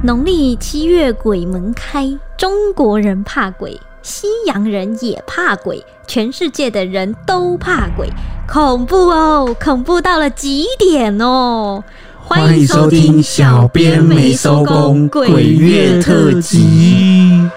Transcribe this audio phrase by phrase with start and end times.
[0.00, 8.08] 农历七月鬼门开，中国人怕鬼，西洋人也怕鬼，全世界的人都怕鬼，
[8.46, 11.82] 恐怖哦，恐怖到了极点哦！
[12.16, 17.50] 欢迎收听小编没收工鬼月特辑。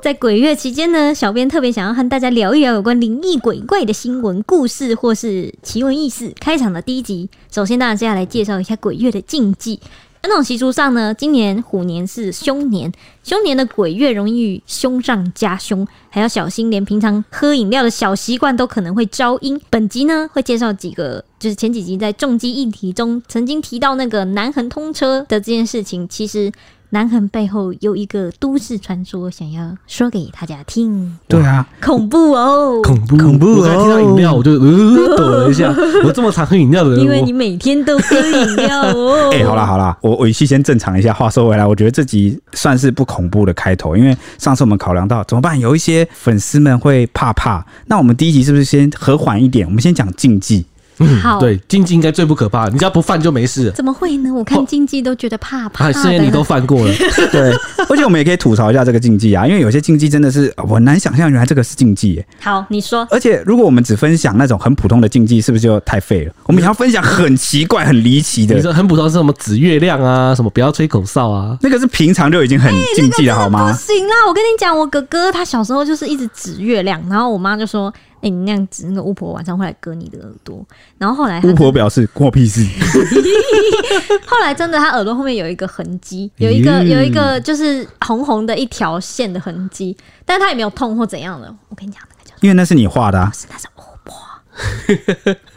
[0.00, 6.32] 在鬼月期间呢，小编特别想要和大家聊一聊有关灵异鬼怪的新闻故事或是奇闻异事。
[6.40, 9.78] 开场的第一集，首先当然是要来介绍一下鬼月的禁忌。
[10.22, 12.92] 传统习俗上呢，今年虎年是凶年，
[13.24, 19.60] 凶年的鬼月容易凶上加凶，还要小心，连平常喝饮料的小习惯都可能会招阴。
[19.68, 26.52] 本集呢会介绍几个，就是前几集在重击议题中曾经提到那个南横通车的这件事情，其实。
[26.94, 31.18] 南横背后有一个都市传说，想要说给大家听。
[31.26, 33.46] 对啊，恐怖哦，恐怖恐怖！
[33.60, 35.74] 我刚听到饮料，我就呃抖了一下。
[36.04, 39.30] 我这么常喝饮料的人， 因为你每天都喝饮料哦。
[39.32, 41.14] 哎、欸，好啦好啦，我语气先正常一下。
[41.14, 47.64] 话说回来，我觉得这集算是不恐怖的开头，因为上次我们考量到怎么办，有一些粉丝们会怕怕。
[47.86, 49.66] 那我们第一集是不是先和缓一点？
[49.66, 50.66] 我们先讲禁忌。
[51.02, 53.70] 嗯，好，对，禁忌应该最不可怕，你只要不犯就没事。
[53.72, 54.32] 怎么会呢？
[54.32, 55.92] 我看禁忌都觉得怕怕的。
[55.92, 56.94] 是因为你都犯过了。
[57.30, 57.52] 对，
[57.88, 62.26] 而且我们也可以吐槽一下这个禁忌啊，因为有些禁忌真的是我很难想象，原来这个是禁忌耶。
[62.40, 63.06] 好，你说。
[63.10, 66.32] 而且如果我们只分享那种很普通的禁忌，是不是就太废了？
[66.46, 68.54] 我们也要分享很奇怪、很离奇的。
[68.54, 71.56] 你说很普通是什么指月亮啊，什么不要吹口哨啊？
[71.60, 73.72] 那个是平常就已经很禁忌了，好吗？
[73.72, 77.92] 不行啦，我跟你讲，我哥哥他小时候就是一直指月亮，然后我妈就说。
[78.22, 80.64] 哎、欸，你那样子，那个巫婆晚上会来割你的耳朵。
[80.96, 82.64] 然后后来，巫婆表示关我屁事。
[84.24, 91.52] 后来真的，他耳朵后面有一个痕迹，有一个有一个就是红红的一条线的痕迹，但是他也没有痛或怎样的。
[91.68, 92.34] 我跟你讲，那个叫……
[92.40, 94.14] 因为那是你画的啊，是那是巫婆，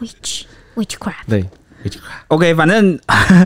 [0.00, 0.44] witch
[0.74, 1.28] witchcraft。
[1.28, 1.48] 对。
[2.28, 2.98] OK，反正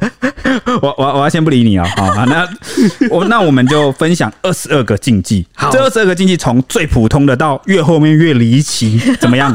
[0.83, 1.87] 我我我要先不理你哦。
[1.97, 2.49] 好，那
[3.11, 5.47] 我那我们就分享二十二个禁忌。
[5.55, 9.55] 好，这二十二个禁忌从最普通的到越后面越离奇，怎么样？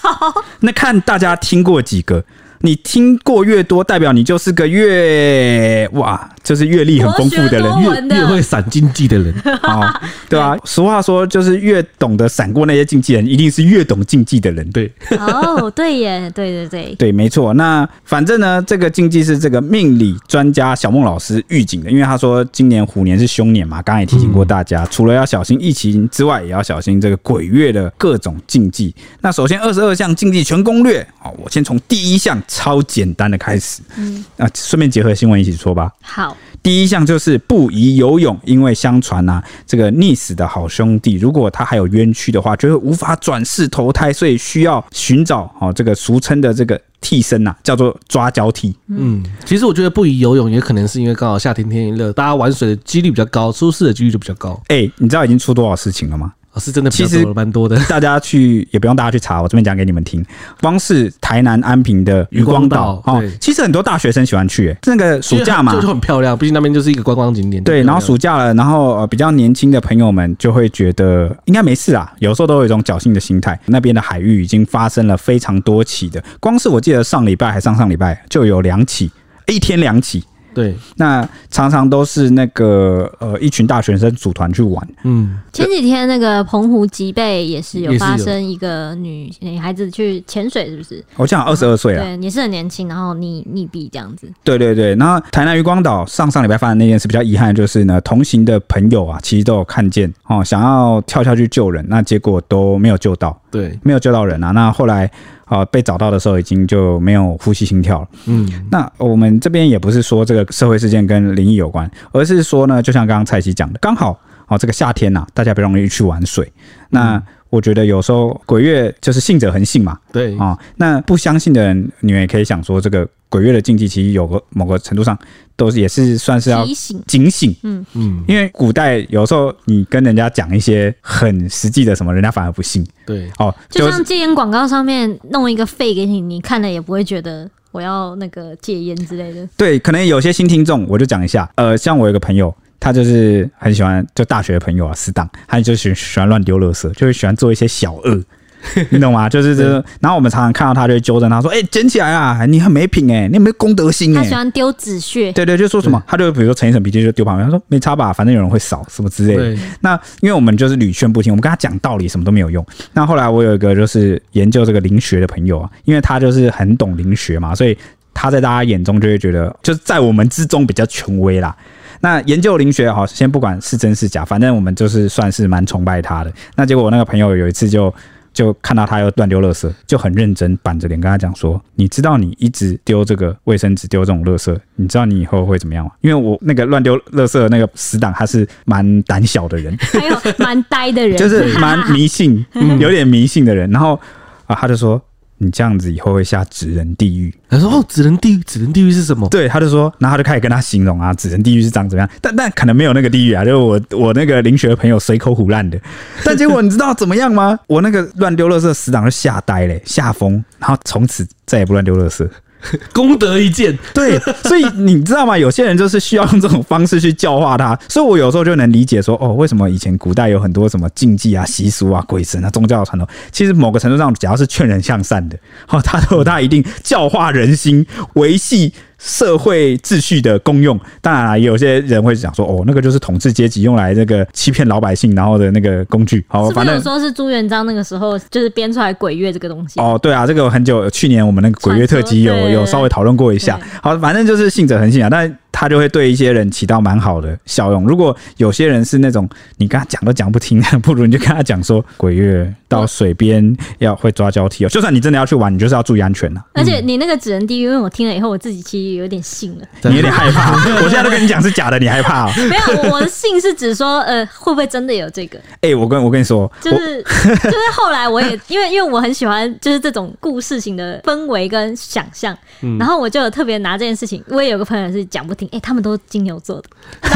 [0.00, 2.24] 好，那看大家听过几个。
[2.64, 10.56] 你听过越多，代表你就是个越哇，就是阅历很丰富的人，的越越会闪禁忌的人 啊，对吧？
[10.64, 14.70] 俗话说，就是越懂得闪过那些禁忌的人，一定是越懂禁忌的人。
[14.70, 17.52] 对，哦，对耶，对对对， 对，没错。
[17.54, 28.94] 那反正呢，这个禁忌是这个命理专家小孟老师预警的，因为他说今年虎年是凶年嘛，刚刚也提醒过大家，嗯、除了要小心疫情之外，也要小心这个鬼月的各种禁忌。
[29.20, 32.40] 那首先二十二项禁忌全攻略，好，我先从第一项。
[32.54, 35.90] 超简单的开始，嗯啊，顺便结合新闻一起说吧。
[36.02, 48.76] 好，第一项就是不宜游泳，因为相传啊，这个溺死的好兄弟，如果他还有冤屈的话，就会无法转世投胎，所以需要寻找哦，这个俗称的这个替身呐、啊，叫做抓交替。
[48.88, 54.60] 嗯，其实我觉得不宜游泳，也可能是因为刚好夏天天一热，大家玩水的几率比较高，出事的几率就比较高。
[54.68, 56.34] 哎、欸，你知道已经出多少事情了吗？
[56.54, 57.76] 哦、是真的，其实蛮多的。
[57.88, 60.24] 大家去也不用大家去查，我这边讲给你们听。
[60.60, 64.76] 光是台南安平的渔光岛哦，其实很多大学生喜欢去、欸。
[64.86, 67.64] 那个暑假嘛，就很漂亮，毕竟那边就是一个观光景点。
[67.64, 73.58] 对，然后暑假了，然后呃比较年轻的朋友们就会觉得应该没事啊，有时候都有一种侥幸的心态。
[73.66, 79.10] 那边的海域已经发生了非常多起的，光是我记得上礼拜还上上礼拜就有两起，
[79.46, 80.22] 一天两起。
[80.54, 84.86] 对，那常常都是那个呃，一群大学生组团去玩。
[85.04, 91.04] 嗯，前几天那个澎湖吉贝也是有发生一个女女孩子去潜水，是不是？
[91.16, 94.30] 我讲二十二岁啊，对，也是很年轻，然后溺溺毙这样子。
[94.44, 104.50] 对对对，然后台南渔光岛上上礼拜发生那件事比较遗憾就是呢，同行的朋友啊，其实都有看见哦，想要跳下去救人，那结果都没有救到，对，没有救到人啊。
[104.50, 105.10] 那后来。
[105.52, 108.08] 啊，被找到的时候已经就没有呼吸心跳了。
[108.26, 114.18] 嗯，那我们这边也不是说这个社会事件跟灵异有关，而是说呢，就像刚刚蔡奇讲的，刚好
[114.48, 116.50] 哦，这个夏天呐、啊，大家比较容易去玩水。
[116.88, 119.96] 那我觉得有时候鬼月就是信者恒信嘛。
[120.10, 123.06] 对啊，那不相信的人，你们也可以想说这个。
[123.32, 125.18] 鬼月的禁忌其实有个某个程度上
[125.56, 126.66] 都是也是算是要
[127.06, 132.86] 警醒，嗯嗯，因为古代有时候你跟人家讲一些很实际的什么，人家反而不信。
[133.06, 139.48] 对哦，就像戒烟广告上面弄一个肺给你，你看了也不会觉得我要那个戒烟之类的。
[139.56, 141.50] 对，可能有些新听众，我就讲一下。
[141.54, 148.20] 呃，像我有个朋友，他就是很喜欢，就大学的朋友啊，死党，他就喜喜欢乱丢垃圾，就会喜欢做一些小恶。
[148.90, 149.28] 你懂吗？
[149.28, 152.46] 就是这个，然后我们常常看到他，就会纠正他说：“哎、欸，捡起来啊！
[152.46, 159.62] 你很没品哎、欸，你有没有公德心哎、欸？”他喜欢丢纸屑，对对，就说什么，他就比如说陈一盛鼻涕就丢旁边，他说没差吧，反正有人会扫什么之类的。
[159.80, 162.64] 那因为我们就是屡劝不听，我们跟他讲道理什么都没有用。
[162.92, 167.76] 那后来我有一个就是研究这个灵学的朋友啊，因为他就是很懂灵学嘛，所以。
[168.14, 171.56] 他在大家眼中就会觉得，就是在我们之中比较权威啦。
[172.02, 176.32] 那研究灵学好，先不管是真是假，反正我们就是算是蛮崇拜他的。
[176.56, 177.94] 那结果我那个朋友有一次就
[178.32, 192.44] 就看到他又乱丢垃圾，就很认真板着脸跟他讲说：“你知道你一直丢这个卫生纸，丢这种垃圾，你知道你以后会怎么样吗？”因为我那个乱丢垃圾的那个死党，他是蛮胆小的人，还有蛮呆的人， 就是蛮迷信，
[192.80, 193.70] 有点迷信的人。
[193.70, 193.98] 然后
[194.46, 195.00] 啊，他就说。
[195.42, 197.34] 你这样子以后会下纸人地狱。
[197.48, 202.08] 他说：“哦，纸人地狱，纸人地狱是什么？”对，他就说，然后他就开始跟他形容啊，纸人地狱是长怎么样。
[202.20, 205.78] 但但可能没有那个地狱啊，就是我我那个林学的朋友随口胡乱的。
[206.24, 207.58] 但结果你知道怎么样吗？
[207.66, 212.28] 我那个乱丢垃圾的死党就吓呆嘞，吓疯，然后从此再也不乱丢垃圾。
[212.92, 215.36] 功德一件， 对，所以你知道吗？
[215.36, 225.36] 有些人就是需要用这种方式去教化他，所以我有时候就能理解说，哦，为什么以前古代有很多什么禁忌啊、习俗啊、鬼神啊、宗教传统，其实某个程度上，只要是劝人向善的，
[225.68, 228.72] 哦，他都有他一定教化人心、维系。
[229.04, 236.24] 社会秩序的功用，当然有些人会讲说，哦，那个就是统治阶级用来这个欺骗老百姓，然后的那个工具。
[236.28, 239.80] 好，反正说是朱元璋那个时候就是编出来鬼月这个东西。
[239.80, 243.58] 哦，对啊，这个很久，去年我们那个鬼月特辑有有稍微讨论过一下。
[243.82, 245.36] 好，反正就是信者恒信啊，但。
[245.52, 247.84] 他就会对一些人起到蛮好的效用。
[247.84, 249.28] 如果有些人是那种
[249.58, 254.68] 你跟他讲都讲不听，不如你就跟他讲说，鬼月到水边要会抓交替哦。
[254.68, 256.42] 就算你真的要去玩，你就是要注意安全呐。
[256.54, 259.64] 而且你那个纸人地狱，因为我听了以后，我自己其实有点信了。
[259.90, 260.54] 你有点害怕？
[260.76, 262.32] 我现在都跟你讲是假的，你害怕哦？
[262.48, 265.38] 没有，我的信是指说，呃，会不会真的有这个？
[265.60, 272.36] 哎，我跟我跟你说，就是就是后来我也因为因为我很喜欢就是这种故事型的氛围跟想象，
[272.78, 274.22] 然后我就有特别拿这件事情。
[274.28, 276.68] 我也有个朋友是讲不听，哎，他们都金牛座的，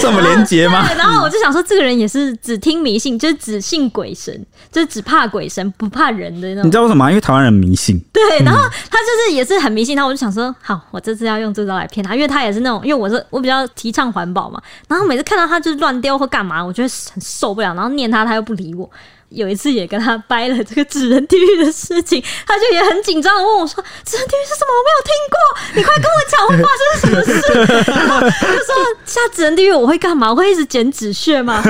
[0.00, 0.86] 什么连结吗？
[0.96, 6.66] 然后我就想说，这个人也是只听迷信，就是只信鬼神，就是只怕鬼神不怕人的那种。
[6.66, 7.10] 你知道为什么吗？
[7.10, 7.98] 因为台湾人迷信。
[8.12, 18.88] 对，然后他就是也是很迷信，然后我就想说，好，我这次要用这招来骗他，因为他也是那种，因为我是我比较提倡环保嘛，然后每次看到他就是乱丢或干嘛，我觉得很受不了，然后念他，他又不理我。
[19.30, 24.72] 有一次也跟他掰了这个纸人地狱的事情，他就也很紧张的问我说：“纸人地狱是什么？
[24.74, 25.38] 我没有听过，
[25.74, 28.26] 你快跟我讲，会发生什么事？”然后就
[28.64, 30.30] 说：“下纸人地狱我会干嘛？
[30.30, 31.62] 我会一直剪纸屑吗？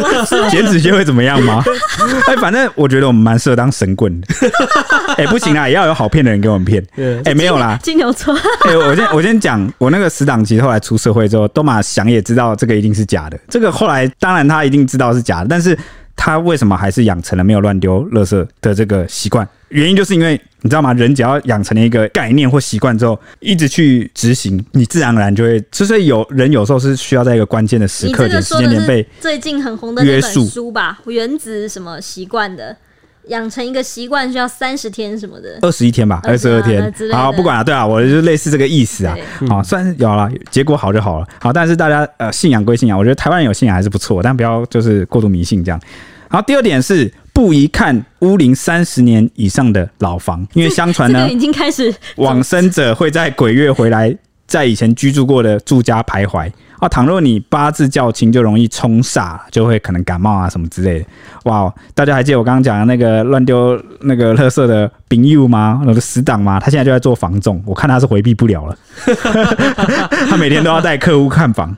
[0.50, 1.62] 剪纸屑会怎么样吗？
[2.26, 4.26] 哎，反正我觉得我们蛮适合当神棍的。
[5.18, 6.82] 哎，不行啊，也要有好骗的人给我们骗。
[7.24, 8.34] 哎，没有啦，金牛座。
[8.64, 13.38] 哎，我先我先讲，我那个死党其实后来出社会之后，都马想也知道这个一定是假的。
[13.50, 15.76] 这个后来当然他一定知道是假的，但是。
[16.16, 19.46] 他为什么还是养成了没有乱丢垃圾的这个习惯？
[19.68, 20.92] 原因就是因为你知道吗？
[20.92, 25.62] 人只要养成了一个概念或习惯之后，一直去执行，你自然而然就会。
[25.72, 32.76] 所以有人有时候是需要在一个关键的时刻点、时间点被最近很红的那本书吧，《原子什么习惯》的。
[33.28, 36.92] 养成一个习惯需要三十天什么的，二十一天吧，二十二天。
[37.12, 39.16] 好，不管了，对啊，我就类似这个意思啊。
[39.48, 41.26] 好，算是有了，结果好就好了。
[41.40, 45.80] 好，但是大家呃，信仰归信仰，我觉得台湾人有信仰还是不错，但不要就是过度迷信这样。
[46.28, 54.16] 然后第二点是不宜看屋龄三十年以上的老房，因为相传呢，已经开始往生者会在鬼月回来，
[54.46, 56.50] 在以前居住过的住家徘徊。
[56.82, 61.06] 啊，倘若你八字较轻，就容易冲煞，就会可能感冒啊什么之类的。
[61.44, 65.80] 哇，大家还记得我刚刚讲的那个乱丢那个垃圾的朋友吗？
[65.86, 66.58] 那个死党吗？
[66.58, 68.76] 他现在就在做房仲，我看他是回避不了了。
[70.28, 71.72] 他每天都要带客户看房。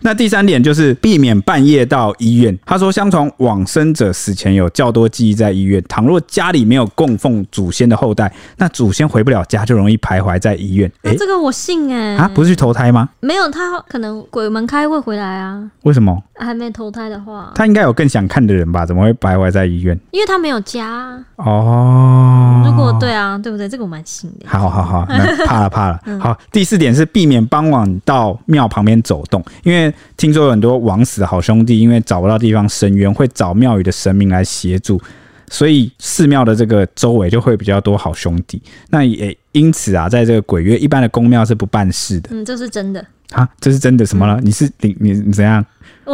[0.00, 2.54] 那第三点就是避免半夜到医院。
[2.66, 10.86] 他说，相传往生者死前有较多记忆在医院，倘若家里没有供奉祖先的后代，那祖先回不了家，就容易徘徊在医院。
[11.02, 12.16] 哎、欸，这个我信哎、欸。
[12.18, 13.08] 啊，不是去投胎吗？
[13.20, 14.01] 没有，他可能。
[14.30, 15.70] 鬼门开会回来啊？
[15.82, 16.22] 为什么？
[16.36, 18.86] 还没投胎的话，他应该有更想看的人吧？
[18.86, 19.98] 怎么会徘徊在医院？
[20.10, 22.62] 因为他没有家哦。
[22.64, 23.68] 如果对啊，对不对？
[23.68, 24.46] 这个我蛮信的。
[24.48, 26.00] 好好好，那怕了怕了。
[26.06, 35.00] 嗯、好，第四点是避免傍晚到庙旁边走动，因为听说有很多枉死的好兄弟，因为找不到地方伸冤，会找庙宇的神明来协助，
[35.48, 38.60] 所以寺庙的这个周围就会比较多好兄弟。
[38.90, 42.30] 那也因此啊，在这个鬼月，一般的宫庙是不办事的。
[42.32, 43.04] 嗯，这是真的。
[43.32, 44.06] 啊，这是真的？
[44.06, 44.40] 什么了？
[44.40, 45.64] 嗯、你是你你你怎样？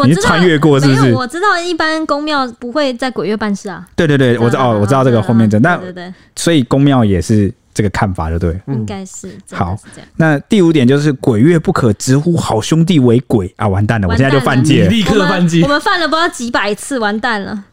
[0.05, 1.13] 你是穿越过是不是？
[1.15, 3.87] 我知道一般宫庙不会在鬼月办事啊。
[3.97, 5.61] 对对对，我知道，我知道这个后面真。
[5.63, 8.61] 那对对对，所以宫庙也是这个看法，就对。
[8.67, 9.75] 应该是好。
[10.17, 13.67] 那第五点就是鬼月不可直呼好兄弟为鬼啊！
[13.67, 15.63] 完蛋了，我现在就犯戒，立刻犯戒。
[15.63, 17.65] 我们犯了不知道几百次，完蛋了。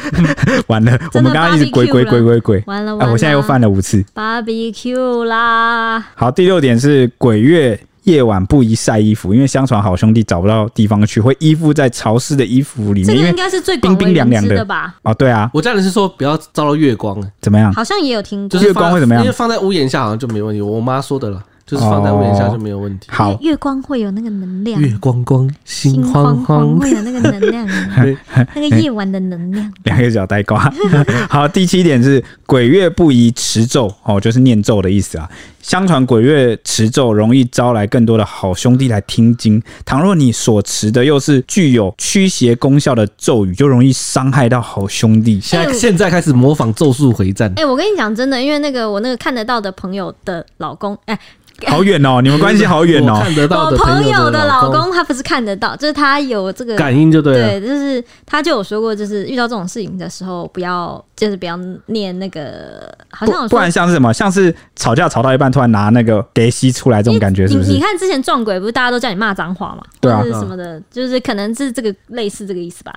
[0.68, 3.06] 完了，我们刚刚一直鬼鬼鬼鬼鬼，完了，哎！
[3.06, 4.02] 我现在又犯了五次。
[4.14, 6.02] BBQ 啦。
[6.14, 7.78] 好，第六点是鬼月。
[8.10, 14.94] 夜晚不宜晒衣服，因为相传好兄弟找不到地方去，会依附在潮湿的衣服里面，这个因为应该是最冰冰凉凉的的吧？
[15.02, 17.72] 哦，对啊，我家人是说不要遭到月光，怎么样？
[17.72, 20.60] 好像也有听过，就是月光会怎么样因为放在屋檐下好像就没问题。
[20.60, 23.06] 我妈说的了，就是放在屋檐下就没有问题。
[23.12, 27.64] 好，月光会有那个能量，月光光，心慌慌，会有那个能量，
[28.56, 29.72] 那个夜晚的能量。
[29.84, 30.68] 两个小呆瓜。
[31.30, 35.30] 好，第七点是鬼月不宜持咒哦，就是念咒的意思啊。
[35.62, 39.62] 相传鬼月持咒容易招来更多的好兄弟来听经。
[39.84, 45.38] 倘若你所持的又是具有驱邪功效的咒语，就容易伤害到好兄弟。
[45.38, 47.50] 现在现在开始模仿咒术回战。
[47.50, 51.20] 哎、欸，我跟你讲真的，因为那个我那个看得到的朋友的老公，哎、欸。
[51.68, 53.20] 好远哦，你们关系好远哦。
[53.22, 57.60] 看得到我朋友的老公，他不是看得到，就是他有这个感应，就对了。
[57.60, 67.70] 对，就是他就有说过，就是遇到这种事情的时候，不要就是不要念那个，好像不，不然像是什么，像是吵架吵到一半，突然拿那个给吸出来这种感觉，是不是？
[67.70, 69.82] 你，你看之前撞鬼，不是大家都叫你骂脏话嘛？
[70.00, 72.94] 对啊，什么的，就是可能是这个类似这个意思吧。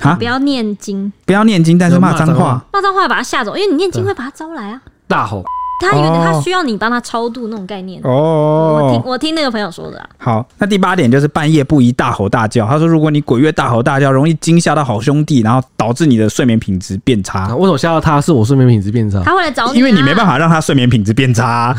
[0.00, 5.44] 啊，不要念经，不要念经，但是骂脏话，骂脏话把他吓走，因为你念经会把他招来啊，大吼。
[5.82, 8.80] 他有点，他需要你帮他超度那种概念哦。
[8.80, 10.08] 我听我听那个朋友说的啊。
[10.16, 12.66] 好，那第八点就是半夜不宜大吼大叫。
[12.66, 17.54] 他说，如果你鬼月大吼大叫，容易惊吓到好兄弟，然后导致你的睡眠品质变差。
[17.56, 18.20] 为什么吓到他？
[18.20, 19.20] 是我睡眠品质变差？
[19.24, 21.76] 他会来找你，因为你没办法让他睡眠品质变差 啊，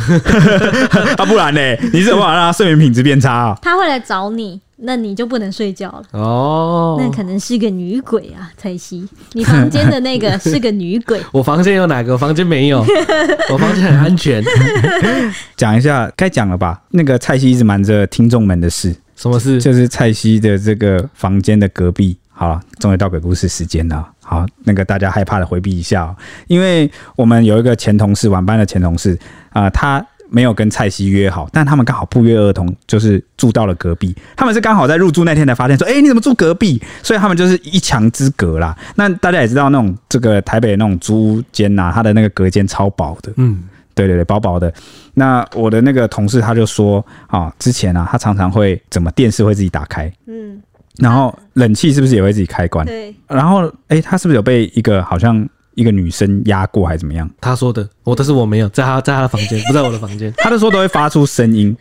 [1.18, 1.62] 啊不然呢？
[1.94, 3.58] 你是有办法让他睡眠品质变差啊？
[3.62, 4.60] 他会来找你。
[4.86, 6.98] 那你就不能睡觉了哦。
[7.00, 11.20] 那可能是个女鬼啊，蔡西，你房间的那个是个女鬼。
[11.32, 12.14] 我房间有哪个？
[12.14, 12.86] 我房间没有，
[13.52, 14.44] 我房间很安全。
[15.56, 16.82] 讲一下，该讲了吧？
[16.92, 19.62] 那个蔡西一直瞒着听众们的事，什么事？
[19.62, 22.18] 就是蔡西的这个房间的隔壁。
[22.36, 24.08] 好了，终于到鬼故事时间了。
[24.22, 26.16] 好，那个大家害怕的回避一下哦，
[26.48, 29.18] 因为我们有一个前同事，晚班的前同事
[29.52, 30.06] 啊，他。
[30.34, 34.16] 没有跟蔡西约好，但他们刚好不约而同，就是住到了隔壁。
[34.36, 38.76] 他们是刚好在入住那天才发现说：“哎，你怎么住隔壁？”所以他们就是一墙之隔啦。
[38.96, 43.32] 那大家也知道，那种这个台北那种租屋间呐，它的那个隔间超薄的。
[43.38, 43.64] 嗯，
[43.94, 44.74] 对对对，薄薄的。
[45.14, 50.60] 那我的那个同事他就说啊，之前啊，他常常会怎么电视会自己打开，嗯，
[50.98, 52.84] 然后冷气是不是也会自己开关？
[52.88, 53.16] 对。
[53.28, 55.48] 然后哎，他是不是有被一个好像？
[55.76, 57.30] 一个女生压过还是怎么样？
[57.42, 60.34] 他说的，我但是我没有，在他在他的房间，不在我的房间。
[60.38, 61.76] 他就说都会发出声音，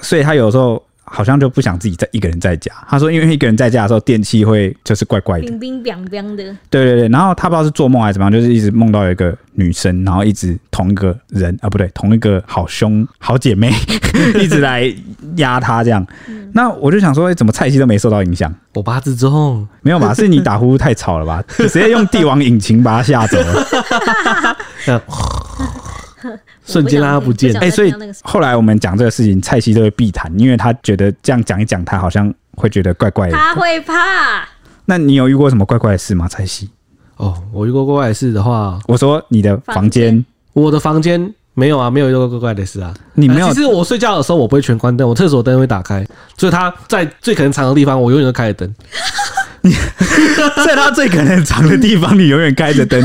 [0.00, 2.72] 所以他有时候好像就不想自己在一个人在家。
[2.88, 6.44] 他说，因为一个人在家的时候，电器会就是怪怪的，冰冰凉凉的。
[6.70, 13.72] 对对对，然后他不知道是做梦还是怎么样，就是一直梦到有一个女生，然后一直同一个人啊，不对，同一个好兄好姐妹
[14.40, 14.92] 一直来
[15.36, 16.06] 压他这样。
[16.54, 18.54] 那我就想说，欸、怎么蔡西都没受到影响？
[18.74, 20.12] 我八字重，没有吧？
[20.12, 21.42] 是你打呼噜太吵了吧？
[21.56, 24.56] 直接用帝王引擎把他吓走了，
[26.66, 27.54] 瞬间让他不见。
[27.56, 33.36] 哎、欸，所以后来我们讲这个事情，蔡西都会避谈，因为他觉得这样讲一讲，他好像会觉得怪怪的。
[33.36, 34.46] 他会怕。
[34.86, 36.26] 那你有遇过什么怪怪的事吗？
[36.28, 36.70] 蔡西？
[37.16, 41.32] 哦，我遇过怪怪的事的话，我说你的房间，我的房间。
[41.54, 42.94] 没有啊，没有一个怪怪的事啊。
[43.12, 43.48] 你没有？
[43.52, 46.02] 其实我睡觉的时候，我不会全关灯，我厕所灯会打开，
[46.38, 48.74] 所以他在最可能藏的地方，我永远都开着灯。
[49.60, 49.70] 你
[50.64, 52.98] 在他最可能藏的地方，你永远开着灯。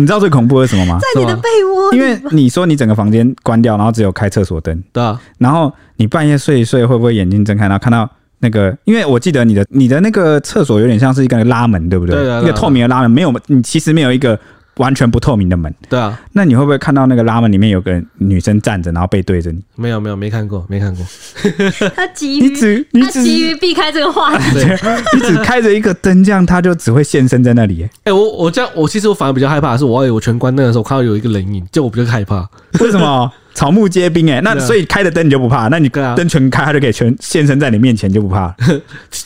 [0.00, 0.98] 你知道最恐怖的是什么吗？
[0.98, 1.94] 在你的被窝。
[1.94, 4.82] 因为你说你整个房间关掉，然后只有开厕所灯。
[4.92, 5.20] 对啊。
[5.38, 8.76] 然后你半夜睡一睡，会不会眼睛睁开，然后看到那个？
[8.84, 12.16] 因为我记得你的你的那个厕所有点像是一个拉门，对不对？
[12.16, 12.40] 对啊。
[12.40, 14.38] 一个透明的拉门，没有，你其实没有一个。
[14.76, 19.60] 完全不透明的门，对啊，那你会不会看到那个拉门里面有个女生站着，然后背对着你？
[19.76, 21.04] 没有没有没看过没看过。
[21.94, 24.44] 他急于，他急于避开这个话题。
[25.14, 27.82] 你只开着一个灯，这样他就只会现身在那里。
[27.82, 32.48] 哎、欸，我我这样，我其实我反而比较害怕的是，我我全关灯的时候，我看到有一个人影，就我比较害怕。
[32.80, 33.30] 为什么？
[33.52, 35.66] 草木皆兵哎、欸，那所以开着灯你就不怕？
[35.68, 38.54] 那你灯全开，他就可以全现身在你面前，就不怕？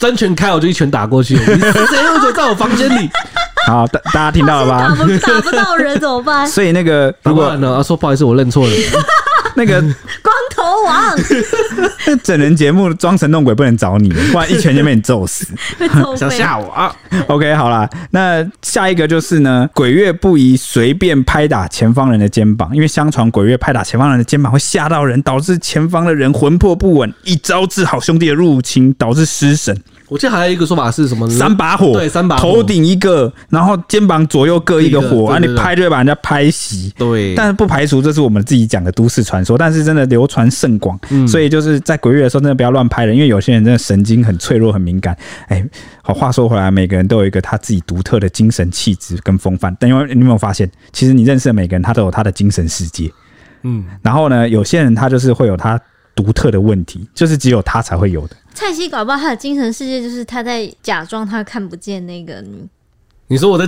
[0.01, 1.35] 灯全开，我就一拳打过去。
[1.35, 2.03] 你是谁？
[2.03, 3.07] 又走在我房间里？
[3.65, 4.87] 好，大大家听到了吧？
[4.87, 6.47] 打不打不到人怎么办？
[6.47, 7.75] 所以那个如果呢？
[7.75, 8.73] 啊，说不好意思，我认错了。
[9.57, 9.81] 那个
[10.21, 11.15] 光头王，
[12.05, 15.47] 那整人节目装神弄鬼不能找你，不然一拳就被你揍死。
[16.17, 16.93] 想吓我啊
[17.27, 29.75] ？OK，好啦，那下一个就是呢，鬼月不宜随便拍打前方人的肩膀，因为相传鬼月拍打前方人的肩膀会吓到人，导致前方的人魂魄不稳，一招致好兄弟的入侵，导致失神。
[30.07, 31.29] 我记得还有一个说法是什么？
[31.29, 36.91] 三把火，对，三把火，头顶一个，然后肩膀左右各一个火，对对对，啊，你拍就会把人家拍熄。
[36.97, 45.17] 对，但是不排除这是我们自己讲的都市传说，但是真的流传甚广，嗯，所以就是在鬼月的时候，真的不要乱拍人，因为有些人真的神经很脆弱、很敏感。
[45.47, 45.65] 哎，
[46.03, 53.11] 好，话说回来，每个人都有一个他自己独特的精神气质跟风范，但因为你有没有发现，其实你认识的每个人，他都有他的精神世界。
[53.63, 55.79] 嗯，然后呢，有些人他就是会有他。
[56.15, 58.37] 独特的问题，就是只有他才会有的。
[58.55, 62.67] 蔡西搞不好他的精神世界就是他在假装他看不见那个女
[63.27, 63.67] 你说我的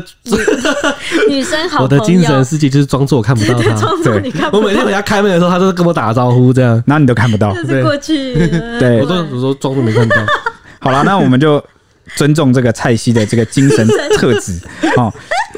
[1.30, 4.60] 女生好，我的精神世界就是装作我看不到他，装作你看不到。
[4.60, 8.36] 我每天回家开门的时候，他都是跟我打招呼这样，然后你都看不到，就是过去。
[8.80, 10.16] 对，我都我说装作没看到。
[10.80, 11.64] 好了，那我们就
[12.16, 14.60] 尊重这个蔡西的这个精神 特质。
[14.96, 15.12] 哦，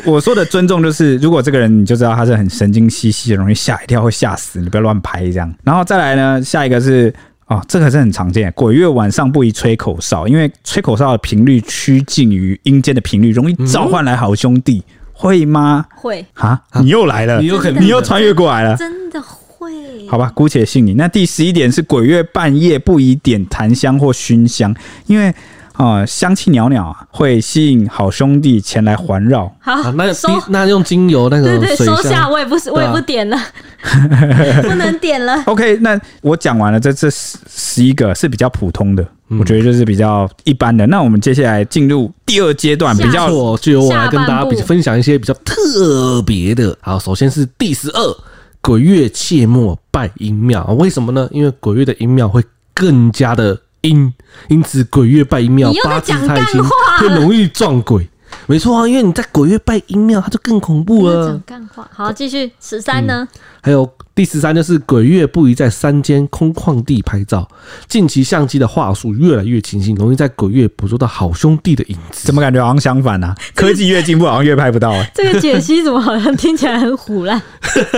[0.05, 5.53] 我说的尊重就是，如果这个人你就知道他是很神经兮兮的，容易吓一跳会吓死你，不要乱拍这样。
[5.65, 7.13] 然后再来呢，下一个是。
[7.49, 8.51] 哦，这个是很常见。
[8.53, 15.85] 鬼月晚上不宜吹口哨，因为吹口哨的频率趋近于阴间的频率，容易召唤来好兄弟，嗯、会吗？
[15.95, 16.61] 会啊！
[16.81, 19.71] 你又来了，你又你又穿越过来了，真的会？
[20.07, 20.93] 好吧，姑且信你。
[20.93, 24.73] 那第十一点是鬼月半夜不宜点檀香或熏香，
[25.07, 25.33] 因为。
[25.79, 29.49] 啊、哦，香气袅袅啊，会吸引好兄弟前来环绕。
[29.61, 30.11] 好，啊、那
[30.49, 33.37] 那用精油那个对对，收下，我也不是，我也不点了，
[33.79, 35.41] 啊、不能点了。
[35.45, 40.85] OK，那我讲完了这这十十一个是比较普通的，嗯、我觉得就是比较一般的。
[40.87, 46.77] 那我们接下来进入第二阶段，比较就由我来跟大家比分享一些比较特别的。
[46.81, 48.17] 好，首先是第十二，
[48.59, 50.65] 鬼月切莫拜阴庙。
[50.77, 51.29] 为什么呢？
[51.31, 52.43] 因为鬼月的阴庙会
[52.73, 53.57] 更加的。
[53.81, 54.13] 因
[54.49, 56.61] 因此，鬼月拜阴庙，八字太轻，
[56.99, 58.07] 会容易撞鬼。
[58.49, 61.27] 没错啊，因为你在鬼月拜阴庙，它就更恐怖了。
[61.27, 63.27] 讲干话，好，继续十三呢？
[63.31, 63.87] 嗯，还有。
[64.15, 67.47] 第十三就是鬼月不宜在山间空旷地拍照，
[67.87, 72.25] 近期相机的话术越来越清晰，容易在鬼月捕捉到好兄弟的影子。
[72.25, 73.35] 怎么感觉好像相反呢、啊？
[73.55, 75.09] 科技越进步，好像越拍不到、欸。
[75.15, 77.41] 这个解析怎么好像听起来很虎烂？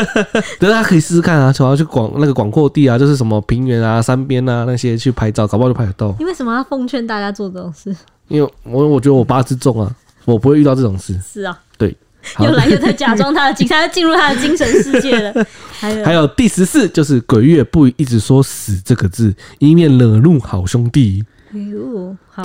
[0.61, 6.13] 大家可以试试看啊，主要去广那个广阔地啊，就是什么平原啊、山边啊那些去拍照，搞不好就拍得到。
[6.19, 7.95] 你为什么要奉劝大家做这种事？
[8.27, 9.91] 因为我我觉得我八字重啊，
[10.25, 11.19] 我不会遇到这种事。
[11.21, 11.95] 是啊，对。
[12.37, 15.33] 又来又在假装他的精，他要进入他的精神世界了。
[15.79, 21.25] 还有，还有第十四就是鬼月不一直说死这个字，以免惹怒好兄弟。
[21.51, 22.43] 哎呦，好，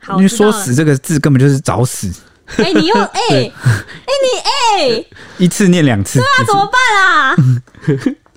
[0.00, 2.10] 好，因为说死这个字根本就是找死。
[2.56, 3.50] 哎、欸， 你又哎哎
[4.06, 4.38] 你
[4.80, 5.04] 哎，
[5.36, 7.36] 一次念两次，对啊，怎么办啊？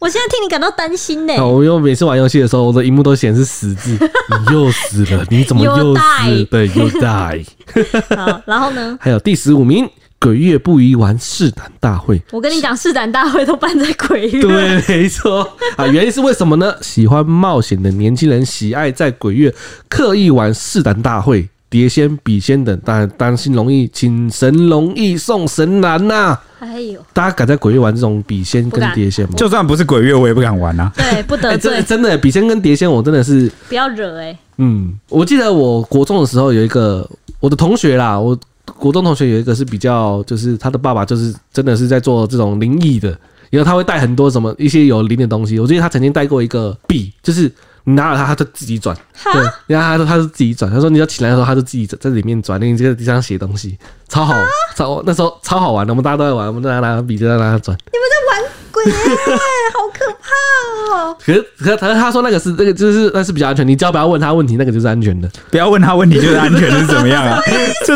[0.01, 1.33] 我现在替你感到担心呢。
[1.45, 3.91] 我因为每次玩游戏的时候，我的荧幕都显示死字，
[4.47, 6.43] 你又死了，你怎么又死？
[6.49, 7.45] 对，又 die。
[8.17, 8.97] 好，然后呢？
[8.99, 9.87] 还有第十五名。
[10.23, 12.21] 鬼月不宜玩试胆大会。
[12.29, 14.39] 我跟你讲，试胆大会都办在鬼月。
[14.39, 15.41] 对，没错
[15.75, 15.87] 啊。
[15.87, 16.75] 原因是为什么呢？
[16.79, 19.51] 喜欢冒险的年轻人喜爱在鬼月
[19.89, 26.43] 刻意玩试胆大会，碟仙、笔仙等，但担心容易请神容易送神难呐、啊。
[26.59, 29.33] 还有，大家敢在鬼月玩这种笔仙跟碟仙吗？
[29.35, 30.91] 就算不是鬼月，我也不敢玩啊。
[30.95, 31.73] 对，不得罪。
[31.75, 34.37] 欸、真的，笔仙跟碟仙，我真的是不要惹哎、欸。
[34.57, 38.37] 嗯，我记得我国中的时候有一个我的同学啦，我。
[38.77, 43.09] 国中同学有一个是比较，就是他的爸爸就是真的是在做这种灵异的，
[43.49, 45.59] 然后他会带很多什么一些有灵的东西。
[45.59, 47.51] 我记得他曾经带过一个币，就是你
[47.83, 48.95] 拿了它，他就自己转。
[49.33, 54.35] 对，然后他说他是自己转，他说你要起来的时候，他就自己在里面转，你就在地上写东西，超好，
[54.75, 57.77] 超那时候超好玩的，我们大家都在玩，我们在拿笔就在那转。
[57.91, 58.93] 你们在玩鬼耶，
[59.73, 61.17] 好可怕哦！
[61.23, 65.29] 可是可是他他说那个是那个就是那是比较安全，你只要不要问他问题，那个就是安全的。
[65.49, 67.39] 不要问他问题就是安全是怎么样啊？
[67.85, 67.95] 就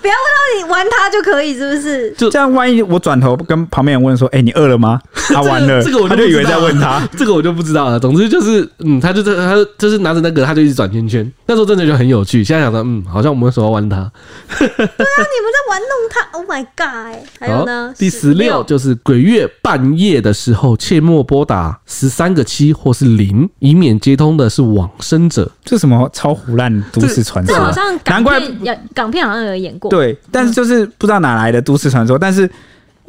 [0.00, 2.10] 不要问到你玩他就可以，是不是？
[2.12, 5.00] 就这样，万一我转头跟旁边人问说：“哎、欸，你饿了吗？
[5.28, 8.00] ”他完了，这个我就就以为在问他， 这个我就不知道了。
[8.00, 11.30] 总之就是，嗯，他就在他就是拿着那个，他就一直转圈圈。
[11.46, 12.42] 那时候真的就很有趣。
[12.42, 13.96] 现在想到，嗯，好像我们说要玩他。
[14.58, 16.20] 对啊，你们在玩弄他。
[16.32, 17.18] Oh my god！
[17.38, 25.50] 还有呢，第十六就是鬼月半夜的时候，切莫拨打十三个七或是零，以免接通的是往生者。
[25.70, 27.54] 这什么超胡烂都市传说？
[27.54, 29.88] 好像港片，港片好像有演过。
[29.88, 32.50] 对，但是就是不知道哪来的都市传说，但是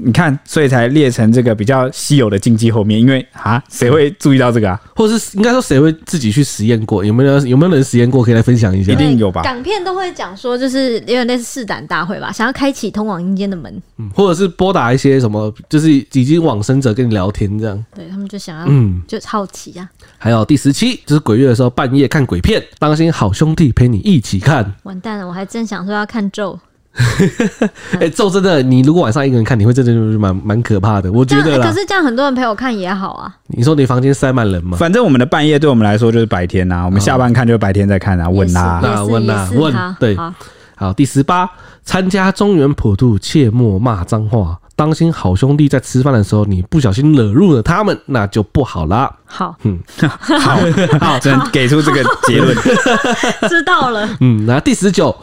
[0.03, 4.81] 你看，所以才列成这个比较稀有的禁忌后面，因为啊，谁会注意到这个啊？
[4.95, 7.03] 或者是应该说谁会自己去实验过？
[7.05, 8.23] 有没有有没有人实验过？
[8.23, 8.91] 可以来分享一下？
[8.93, 9.41] 一定有吧？
[9.43, 19.89] 港片都会讲说，就是有点类似试胆大会吧，想要开启通往阴间的门，嗯，或者是拨打一些什么，就是已经往生者跟你聊天这样，对他们就想要，嗯，就好奇啊。
[20.17, 24.73] 还有第十七，就是鬼月的时候半夜看鬼片，当心好兄弟陪你一起看。
[24.83, 26.59] 完蛋了，我还真想说要看咒。
[27.93, 31.09] 哎、欸，咒真的，你如果晚上一个人看，你会真的就是蛮蛮可怕的。
[31.11, 33.33] 我觉得、欸，可是这样很多人陪我看也好啊。
[33.47, 34.77] 你说你房间塞满人吗？
[34.77, 38.29] 反正我们的半夜对我们来说就是白天呐、啊，我们下班看就是白天再看啊。
[38.29, 39.73] 问呐、啊，问呐，问。
[39.99, 40.33] 对，好，
[40.75, 41.49] 好，第十八，
[41.85, 49.09] 参加中原普渡，切莫骂脏话，当心好兄弟在吃饭的时候，你不小心惹怒了他们，那就不好啦。
[49.25, 50.59] 好，嗯， 好，
[50.99, 52.53] 好，只能给出这个结论。
[53.47, 54.09] 知道了。
[54.19, 55.15] 嗯，那第十九。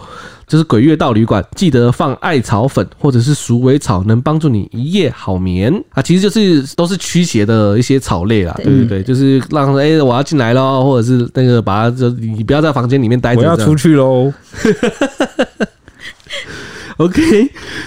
[0.48, 6.02] 就是鬼月到旅馆，记得放艾草粉或者是鼠尾草，能帮助你一夜好眠啊。
[6.02, 14.32] 其实就是都是驱邪的一些草类啦，对对对，就是让哎、欸、我要进来喽，或者是那个把它就你不要在房间里面待着，我要出去喽。
[16.98, 17.22] OK，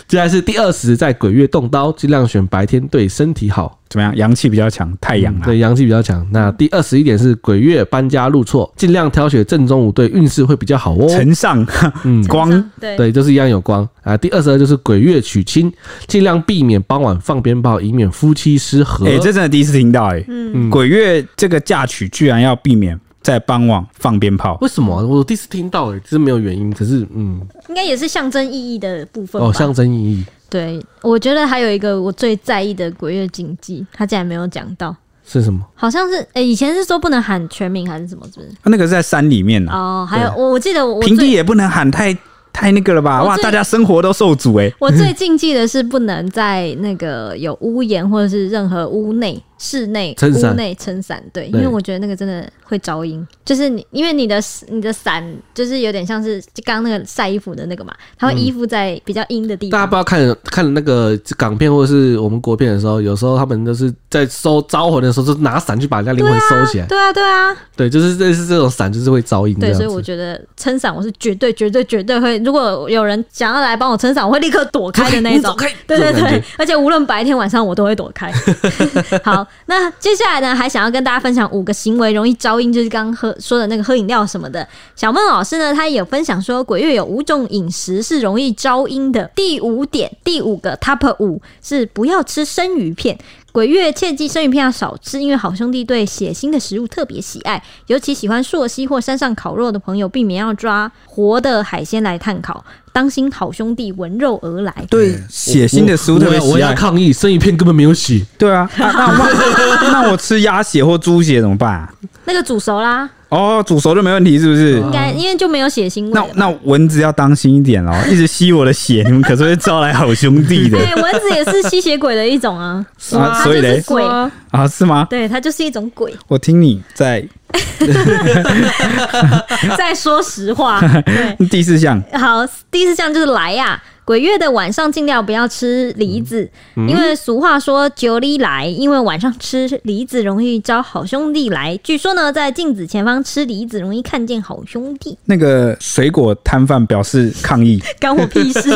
[0.08, 3.78] 接下来是第二十，在鬼月动刀，尽量选白天，对身体好。
[3.90, 4.16] 怎么样？
[4.16, 5.42] 阳气比较强，太阳啊。
[5.44, 6.26] 对，阳气比较强。
[6.32, 11.10] 那第二十一点是鬼月搬家入错，尽量挑选正中午，对运势会比较好哦。
[11.10, 11.66] 晨上，
[12.06, 12.50] 嗯， 光，
[12.80, 14.16] 对对，就是一样有光啊。
[14.16, 15.70] 第二十二就是鬼月娶亲，
[16.08, 19.06] 尽量避免傍晚放鞭炮，以免夫妻失和。
[19.06, 20.24] 哎，这真的第一次听到哎。
[20.30, 22.98] 嗯，鬼月这个嫁娶居然要避免。
[23.22, 25.06] 在傍晚放鞭炮，为什么？
[25.06, 26.72] 我第一次听到、欸，诶，这是没有原因。
[26.72, 29.48] 可是，嗯，应该也是象征意义的部分吧。
[29.48, 30.26] 哦，象征意义。
[30.50, 35.60] 对，我觉得还有一个我最在意的鬼月禁忌，他竟然没有讲到，是什么？
[35.76, 38.26] 好像是，诶、欸，以前是说不能喊全名还是什么？
[38.34, 38.52] 是不是？
[38.66, 42.18] 那个是在山里面哦，还有我我记得我平地也不能喊太。
[42.54, 43.24] 太那个了吧！
[43.24, 44.70] 哇，大家生活都受阻哎。
[44.78, 51.24] 我最禁忌的是不能在那个有屋檐或者是任何屋内、室内、屋内撑伞。
[51.32, 53.26] 对，因为我觉得那个真的会招阴。
[53.46, 59.80] 就是你，因为你的你的伞就是有点像是刚刚那个晒衣服的那个嘛，它会依附在比较阴的地方。
[59.80, 66.88] 大家不要看看那个港片或者是我们国片的时候，有时候他们都是在收招魂的时候，就拿伞去把人家灵魂收起来。
[66.88, 69.54] 对啊，对啊，对，就是类似这种伞就是会招阴。
[69.60, 72.38] 对，所以我觉得撑伞我是绝对绝对绝对会。
[72.40, 75.56] 如果有人想要来帮我撑伞，我会立刻躲开的那种。
[75.86, 78.32] 对对对，而且无论白天晚上我都会躲开。
[79.24, 84.68] 好，那接下来呢，还想要跟大家分享五个行为容易招阴，就是刚刚喝说的那个喝饮料什么的。
[84.96, 89.30] 小孟老师呢，他也有分享说，鬼月有五种饮食是容易招阴的。
[89.36, 93.18] 第五点，第五个 Top 五是不要吃生鱼片。
[93.54, 104.74] 鬼月切记生鱼片要少吃，因为好兄弟对血腥的食物特别喜爱，尤其喜欢溯溪或山上烤肉的朋友，避免要抓活的海鲜来炭烤，当心好兄弟闻肉而来。
[104.90, 106.52] 对，血腥的食物特别喜爱。
[106.52, 108.22] 我要抗议，生鱼片根本没有血。
[108.38, 111.94] 对啊，那那，那我吃鸭血或猪血怎么办啊？
[112.26, 113.10] 那个煮熟啦。
[113.30, 114.78] 哦，煮熟就没问题，是不是？
[114.78, 116.12] 应该，因为就没有血腥味。
[116.12, 120.78] 那那蚊子要当心一点哦，一直吸我的血，你们可是会招来好兄弟的。
[120.78, 122.86] 对，蚊子也是吸血鬼的一种啊。
[123.14, 125.08] 啊，所以嘞，鬼啊，是吗？
[125.10, 126.14] 对，它就是一种鬼。
[126.28, 127.26] 我听你在
[129.78, 130.80] 在说实话。
[130.80, 132.02] 对，第四项。
[132.14, 133.82] 好，第四项就是来呀。
[134.04, 141.80] 鬼月的晚上尽量不要吃梨子，嗯、因为俗话说“九里来”，因为晚上吃梨子容易招好兄弟来。
[141.82, 145.18] 据说呢，在镜子前方吃梨子容易看见好兄弟。
[145.26, 148.72] 那个水果摊贩表示抗议，干我屁事！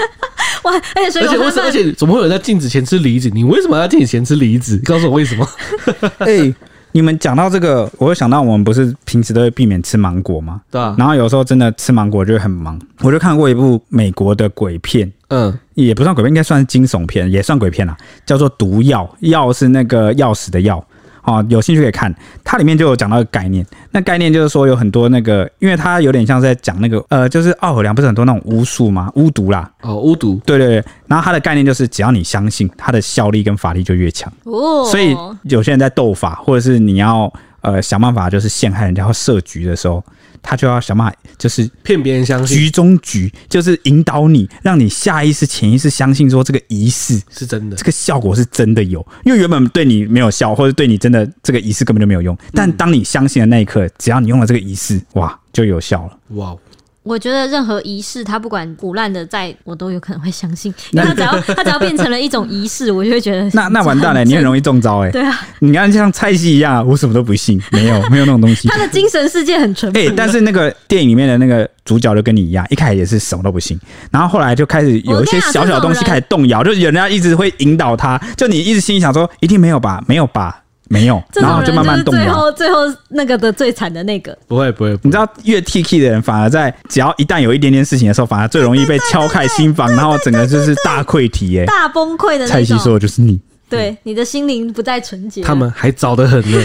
[0.62, 3.28] 哇，而且水果摊贩，而且怎么会有人在镜子前吃梨子？
[3.34, 4.78] 你为什么要在镜子前吃梨子？
[4.86, 5.46] 告诉我为什么？
[6.20, 6.54] 哎、欸。
[6.92, 10.60] 你们讲到这个，我就想到我们不是平时都会避免吃芒果吗？
[10.70, 10.94] 对啊。
[10.98, 12.78] 然后有时候真的吃芒果就会很忙。
[13.00, 20.82] 我就看过一部美国的鬼片，嗯，也不算鬼片，应该算是惊悚片，也算鬼片啦，叫做《毒药》，药是那个钥匙的钥。
[21.22, 23.64] 哦，有兴趣可以看，它里面就有讲到一个概念。
[23.90, 29.10] 那概念就是说，有很多那个，因为它有点像是在讲那个，呃，就是奥尔良不是很多那种巫术嘛？
[29.14, 29.70] 巫毒啦。
[29.82, 30.40] 哦，巫毒。
[30.46, 30.84] 对对对。
[31.06, 34.32] 然后它的概念就是，只要你相信，它的效力跟法力就越强。
[34.44, 34.84] 哦。
[34.90, 40.02] 所以有些人在斗法，或者是你要呃想办法，就是陷害人家或设局的时候。
[40.42, 49.06] 他就要想办法，就是骗别人相信，局中局就是引导你，让你下意识、潜意识相信说这个仪式是真的，这个效果是真的有。
[49.24, 52.36] 因为原本对你没有效，或者对你真的这个仪式根本就没有用。
[52.52, 56.18] 但当你相信的那一刻，只要你用了这个仪式，哇，就有效了。
[56.36, 56.56] 哇。
[57.02, 60.72] 我觉得任何仪式，它不管唬烂的在，我都有可能会相信。
[60.90, 65.10] 因为 它只要它只要变成了一种仪式， 我就会觉得那那完蛋了，你很容易中招哎。
[65.10, 68.68] 对啊，你看像蔡西一样，我什么都不信，没有 没有那种东西。
[68.68, 70.12] 他的精神世界很纯朴。
[70.14, 80.59] 但是那个电影里面的那个主角就跟你一样，一开始也是什么都不信，然后后来就开始有一些小小的东西开始动摇，就是人家一直会引导他，就你一直心里想说一定没有吧，没有吧。
[80.92, 82.20] 没有，然后就慢慢动摇。
[82.20, 92.44] 最后，最后那个的最惨的那个，不会，不会，你知道，越 T K 的人，反而在只要一旦有一点点事情的时候，反而最容易被敲开心房，然后整个就是大溃堤，哎，大崩溃的。
[92.44, 95.42] 蔡西说的就是你，对，你的心灵不再纯洁。
[95.42, 96.58] 他们还早得很呢。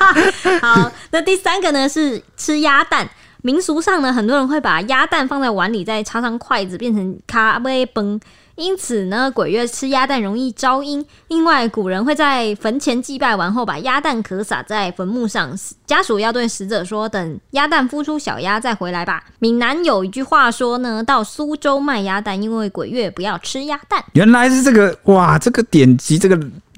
[0.62, 3.06] 好，那第三个呢是吃鸭蛋。
[3.42, 8.18] 民俗上呢，很多人会把鸭蛋放在碗里，再插上筷子，变成咖啡崩。
[8.58, 11.06] 因此呢，鬼月吃鸭蛋容易招阴。
[11.28, 26.36] 另外，古人会在坟前祭拜完后，把鸭蛋壳撒在坟墓上，家属要对死者说：“等鸭蛋孵出小鸭再回来吧。”闽南有一句话说呢：“到苏州卖鸭蛋，因为鬼月不要吃鸭蛋。”原来是这个哇，这个典籍这个。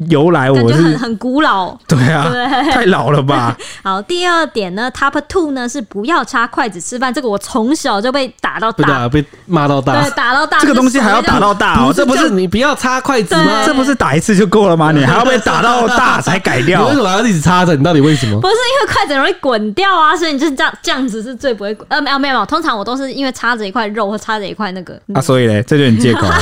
[0.08, 3.54] 由来我是很很古老，对啊，对太老了吧？
[3.84, 10.58] 好，第二点呢，Top Two 呢是不要插筷子吃饭，这个我从小就被打到大，被骂到大，对，打到大。
[10.58, 13.62] 这个东西还要打到大哦，这不是你不要插筷子吗？
[13.66, 14.90] 这不是打一次就够了吗？
[14.90, 16.86] 你还要被打到大 才改掉？
[16.86, 17.76] 为什么要一直插着？
[17.76, 18.40] 你到底为什么？
[18.40, 21.86] 不是因为筷子容易滚掉啊，所以你就是这样这样子是最不会滚。
[21.90, 26.26] 呃，没有没有，通常我都是因为插着一块肉或插着一块那个啊，所以嘞，这就是你借口。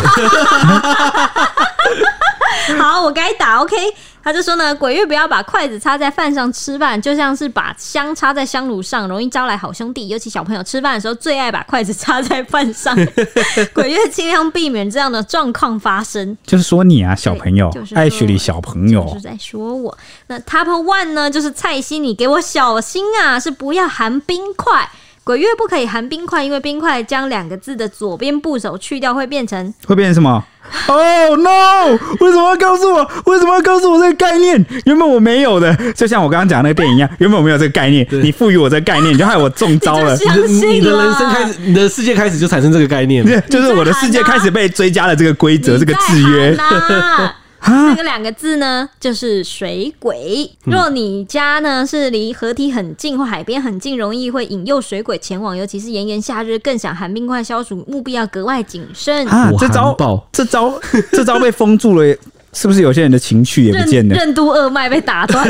[2.76, 3.76] 好，我该打 OK。
[4.20, 10.08] 他就说呢，鬼月不要把筷子插在饭上吃饭，就像是把香插在香炉上，容易招来好兄弟。
[10.08, 12.94] 尤其小朋友吃饭的时候，最爱把筷子插在饭上。
[13.72, 16.36] 鬼月尽量避免这样的状况发生。
[16.44, 19.96] 就是说你啊，小朋友，就是爱学里小朋友，就是在说我。
[20.26, 24.90] 那 Top One 呢，就是蔡心，你给我小心啊，是不要含冰块。
[25.28, 30.42] 鬼月不可以含冰块，因为冰块将两个字的左边部首去掉，会变成会变成什么？
[30.86, 31.98] Oh no！
[32.20, 33.10] 为什么要告诉我？
[33.26, 34.64] 为什么要告诉我这个概念？
[34.86, 40.16] 原本我没有的，就像我刚刚讲那个电影一样，原本我没有这个概念，你赋予我这个概念，你就害我中招了。
[40.16, 46.56] 你，你的人生开始，你的世界开始就产生这个概念， 就是我的世界开始被追加了这个规则，这个制约。
[47.60, 50.50] 那个两个字呢，就是水鬼。
[50.64, 59.26] 若你家呢是离河堤很近或海边很近，容易会引诱水鬼前往，尤其是炎炎夏日，更想寒冰块消暑，务必要格外谨慎。
[59.28, 59.96] 啊，这招，
[60.32, 60.80] 这招，
[61.12, 62.16] 这招被封住了。
[62.52, 64.14] 是不是有些人的情趣也不见了？
[64.16, 65.46] 任督二脉被打断，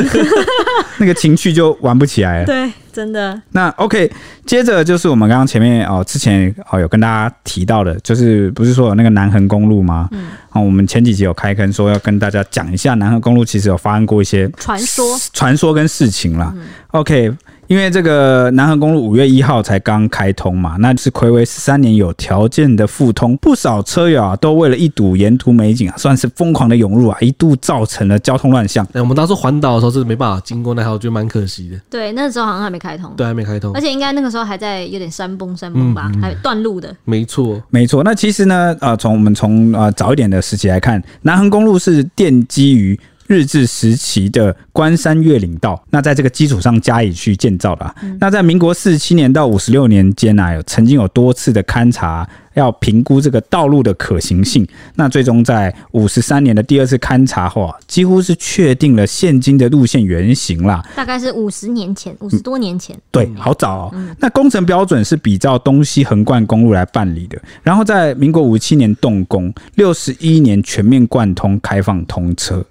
[0.98, 2.46] 那个情趣就玩不起来了。
[2.46, 3.40] 对，真的。
[3.52, 4.10] 那 OK，
[4.44, 10.08] 接着就是我们刚刚前面哦，之前哦有跟大家提到的，就是不是说有那个南横公路吗？
[10.12, 10.26] 嗯。
[10.52, 16.52] 哦，我们前几集有开坑说要跟大家讲一下南横公路，其实有发生过一些传说、传说跟事情啦。
[16.56, 17.32] 嗯、OK。
[17.68, 28.86] 因为这个南横公路五月一号才刚开通嘛，那是睽违十三年有条件的复通，不少车友啊都为了一睹沿途美景啊，算是疯狂的涌入啊，一度造成了交通乱象。
[28.94, 31.78] 哎，我们当初环岛的时候是没办法经过那条，我觉得蛮可惜的。
[31.90, 33.12] 对，那时候好像还没开通。
[33.14, 36.96] 对，还没开通，而且应该那个时候还在有点山崩山崩吧，嗯嗯、还有断路的。
[37.04, 38.02] 没错，没错。
[38.02, 42.98] 那其实呢，呃，从我们从呃早一点的时期来看，南横公路是奠基于。
[43.28, 47.94] 日治时期的关山越岭道，那在这个基础上加以去建造的、啊。
[48.02, 54.66] 嗯、那在民国四十七年到五十六年间呢、啊，有曾经有多次的勘察，要评估这个道路的可行性。
[54.94, 60.82] 那最终在五十三年的第二次勘察后啊，几乎是确定了现今的路线原型啦。
[60.96, 62.96] 大概是五十年前，五十多年前。
[62.96, 63.90] 嗯、对，好早哦。
[63.92, 72.64] 嗯、那工程标准是比照东西横贯公路来办理的，然后在民国五十七年动工，六十一年全面贯通开放通车。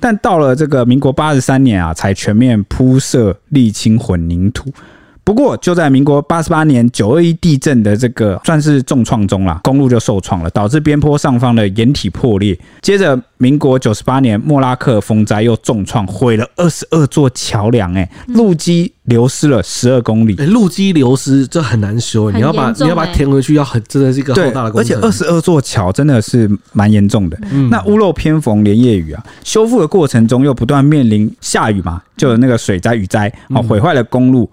[0.00, 4.72] 但到了这个民国八十三年啊，才全面铺设沥青混凝土。
[5.22, 12.58] 不过就在民国八十八年九二一地震的这个算是重创中啦，公路就受创了，导致边坡上方的岩体破裂。
[12.80, 20.34] 接着民国九十八年莫拉克风灾又重创，毁了二十二座桥梁，哎，路基流失了十二公里。
[20.38, 24.96] 哎，路基流失这很难修，你要把你要把它填回去，要很真的是一个浩大的工程。
[24.96, 27.38] 而且二十二座桥真的是蛮严重的。
[27.52, 34.50] 嗯、那屋漏偏逢连夜雨啊，修复的过程中又不断面临下雨嘛，就有那个水灾雨灾哦，毁坏了公路。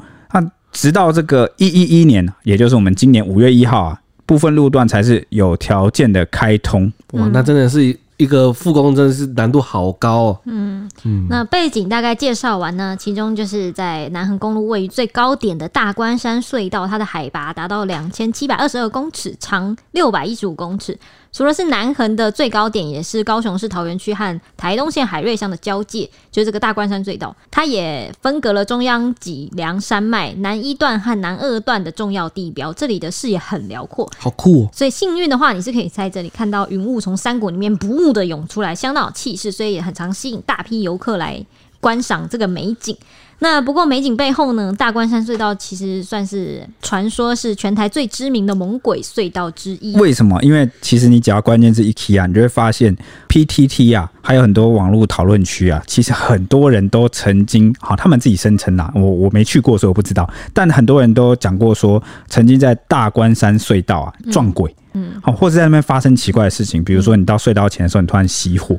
[0.78, 6.94] 直到这个一一一年，也就是我们今年五月一号啊，部分路段才是有条件的开通。
[7.14, 10.40] 哇，那真的是一个复工，真的是难度好高哦。
[10.46, 20.96] 嗯嗯，那背景大概介绍完呢，其中就是在南横公路位于最高点的大关山隧道，它的海拔达到两千七百二十二公尺，长六百一十五公尺。
[21.32, 32.74] 除了是南横的最高点，也是高雄市桃园区和台东县海瑞乡的交界，就是这个大关山隧道，它也分隔了中央脊梁山脉南一段和南二段的重要地标。
[32.74, 34.70] 这里的视野很辽阔，好酷哦！
[34.74, 41.46] 所以幸运的话，你是可以在这里看到云雾从山谷里面不误的涌出来，相当有气势，所以也很常吸引大批游客来
[41.80, 42.98] 观赏这个美景。
[43.40, 49.96] 那不过美景背后呢，大关山隧道其实算是传说是全台最知名的猛鬼隧道之一。
[49.96, 50.42] 为什么？
[50.42, 52.98] 因为其实你只要关键字一 key 啊，你就会发现
[53.30, 60.28] PTT 啊，还有很多网络讨论区啊，其实很多人都曾经好，他们自己声称啊，我我没去过，所以我不知道。
[60.52, 68.76] 但很多人都讲过说，曾经在大关山隧道啊撞鬼，嗯，好，或者在那边发生奇怪的事情，比如说你到隧道前的时候，你突然熄火。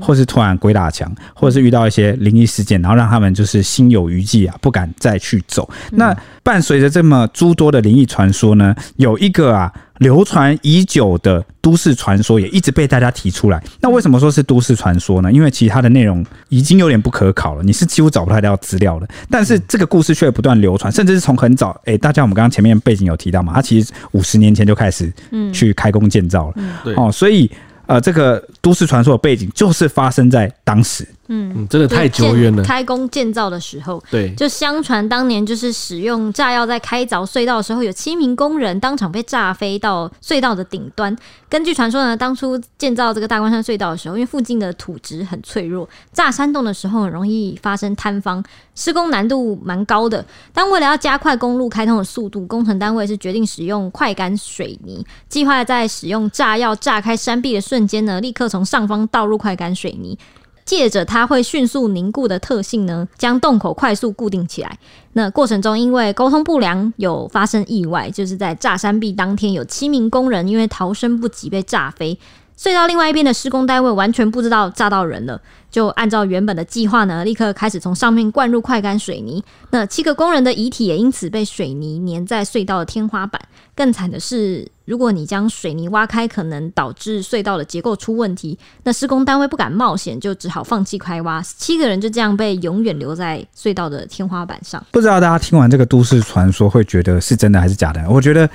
[0.00, 5.68] 或是突然鬼打墙，或者是遇到一些灵异事件，然后让他们就是心有余悸啊，不敢再去走。
[5.92, 9.72] 那伴随着这么诸多的灵异传说呢，有一个啊。
[10.00, 13.64] 流传已久的都市传说也一直被大家提出来。
[13.80, 15.32] 那为什么说是都市传说呢？
[15.32, 19.08] 因为其他的内容已经有点不可考了，你是几乎找不太到资料的。
[19.30, 25.10] 但是这个故事却不断流传，甚至是从很早，哎、欸，大家我们刚刚前面背景有提到嘛，它其实五十年前就开始
[25.50, 26.54] 去开工建造了。
[26.96, 27.50] 哦，所以
[27.86, 31.06] 呃，这个都市传说的背景就是发生在当时。
[31.28, 32.62] 嗯，真的太久远了。
[32.62, 41.16] 开工建造的时候，对，就相传当年就是使用炸药在开凿隧道的时候，有七名工人当场被炸飞到隧道的顶端。
[41.48, 48.42] 根据传说呢，当初建造这个大关山隧道的时候，因为附近的土质很脆弱，炸山洞的时候很容易发生坍方，
[48.74, 50.24] 施工难度蛮高的。
[50.52, 60.18] 但为了要加快公路开通的速度，工程单位是决定使用快干水泥，计划在使用炸药炸开山壁的瞬间呢，立刻从上方倒入快干水泥。
[60.66, 64.78] 借着它会迅速凝固的特性呢，将洞口快速固定起来。
[65.14, 72.18] 那过程中因为沟通不良，有发生意外，就是在炸山壁当天，有七名工人因为逃生不及被炸飞。
[72.58, 75.38] 隧道另外一边的施工单位完全不知道炸到人了，
[75.70, 79.44] 就按照原本的计划呢，立刻开始从上面灌入快干水泥。
[79.70, 83.38] 那七个工人的遗体也因此被水泥粘在隧道的天花板。
[83.74, 88.58] 更惨的是，如果你将水泥挖开，可能导致隧道的结构出问题。
[88.84, 91.42] 那施工单位不敢冒险，就只好放弃开挖。
[91.42, 94.82] 七个人就这样被永远留在隧道的天花板上。
[94.90, 98.02] 不知道大家听完这个都市传说，会觉得是真的还是假的？
[98.08, 98.48] 我觉得。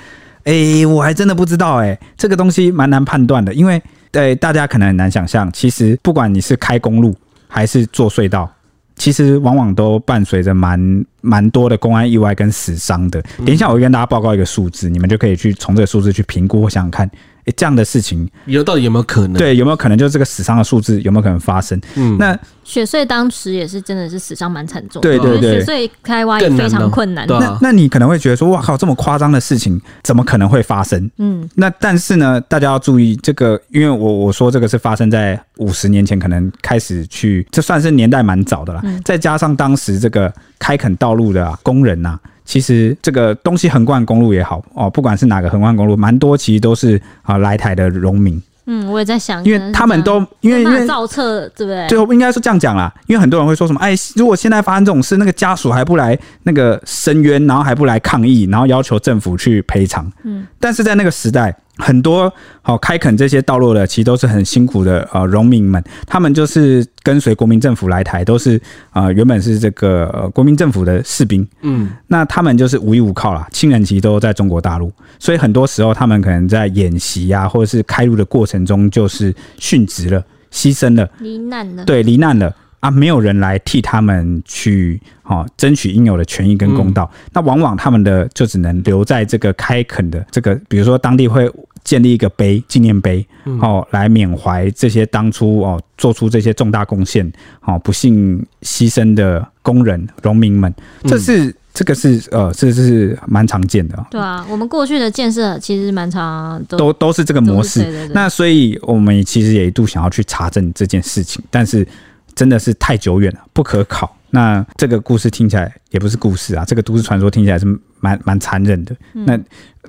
[0.44, 7.14] 哎、我还真的不知道哎、这个东西蛮难判断的，因为对大家可能很难想象，其实不管你是开公路
[7.48, 8.50] 还是坐隧道，
[8.96, 13.22] 其实往往都伴随着蛮蛮多的公安意外跟死伤的。
[13.38, 17.10] 等一下我会跟大家报告一个数字，你们就可以去从这个数字去评估，我想想看。
[17.44, 19.34] 诶，这样的事情有到底有没有可能？
[19.34, 19.98] 对，有没有可能？
[19.98, 21.80] 就是这个死伤的数字有没有可能发生？
[21.96, 25.08] 嗯，那雪穗当时也是真的是死伤蛮惨重的。
[25.08, 27.26] 对对对，雪隧开挖也非常困难。
[27.26, 31.10] 难那那你可能会觉得说，哇靠，这么夸张的事情怎么可能会发生？
[31.18, 38.80] 嗯，那但是呢，大家要注意这个，因为我我说这个是发生在五十年前，可能开始去，这算是年代蛮早的了。
[38.84, 42.20] 嗯，再加上当时这个开垦道路的、啊、工人呐、啊。
[42.52, 48.38] 其实这个东西横贯公路也好哦，不管是哪个横贯公路，蛮多其实都是啊来台的农民。
[48.66, 51.88] 嗯，我也在想，因为他们都因为因为造册，对不对？
[51.88, 60.12] 最后应该是这样讲啦，因为很多人会说什么，哎，如果现在发生这种事，那个家属还不来那个申冤，然后还不来抗议，然后要求政府去赔偿。
[60.24, 61.56] 嗯，但是在那个时代。
[61.82, 68.56] 很多好开垦这些道路的，其实都是很辛苦的呃农民们，他们就是跟随国民政府来台，都是
[68.90, 82.54] 啊、呃、原本是这个、呃、国民政府的士兵，嗯，那他们就是无依无靠啦，亲人其实都在中国大陆，所以很多时候他们可能在演习啊，或者是开路的过程中就是殉职了、牺牲了、罹难了，对，罹难了。
[82.82, 91.48] 啊，没有人来替他们去哦争取应有的权益跟公道，嗯、那往往他们的就只能留在这个开垦的这个，比如说当地会
[91.84, 93.26] 建立一个碑纪念碑，
[93.60, 97.30] 哦，来缅怀这些当初哦做出这些重大贡献
[97.62, 100.72] 哦不幸牺牲的工人农民们，
[101.04, 104.06] 这是、嗯、这个是呃这是蛮常见的。
[104.10, 107.82] 对啊，我们过去的建设其实蛮常都都都是这个模式。
[107.82, 111.86] 对对对，那所以我们其实也一度想要去查证这件事情，但是。
[112.34, 114.16] 真的是太久远了，不可考。
[114.34, 117.66] 那这个故事听起来也不是故事啊，这个都市传说听起来是
[118.00, 118.96] 蛮蛮残忍的。
[119.12, 119.38] 嗯、那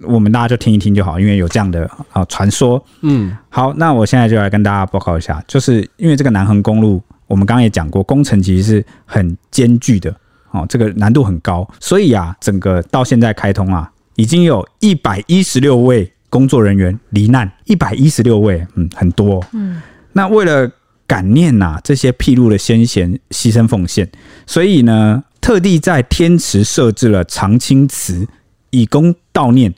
[0.06, 2.84] 我们大家就听一听就好，因为有这样的啊传说。
[3.03, 10.13] 嗯，好，那我现在就来跟大家报告一下，就是因为这个南横公路，我们刚刚也讲过，工程其实是很艰巨的
[10.51, 19.41] 哦，这个难度很高，所以啊，整个到现在开通啊，已经有一百一十六位工作人员罹难，一百一十六位，嗯，很多。
[19.53, 20.69] 嗯，那为了
[21.13, 24.10] 感念呐、啊，这些辟路的先贤牺牲奉献，
[24.47, 28.28] 所以呢，特地在天池设置了长青祠，
[28.71, 29.71] 以供悼念。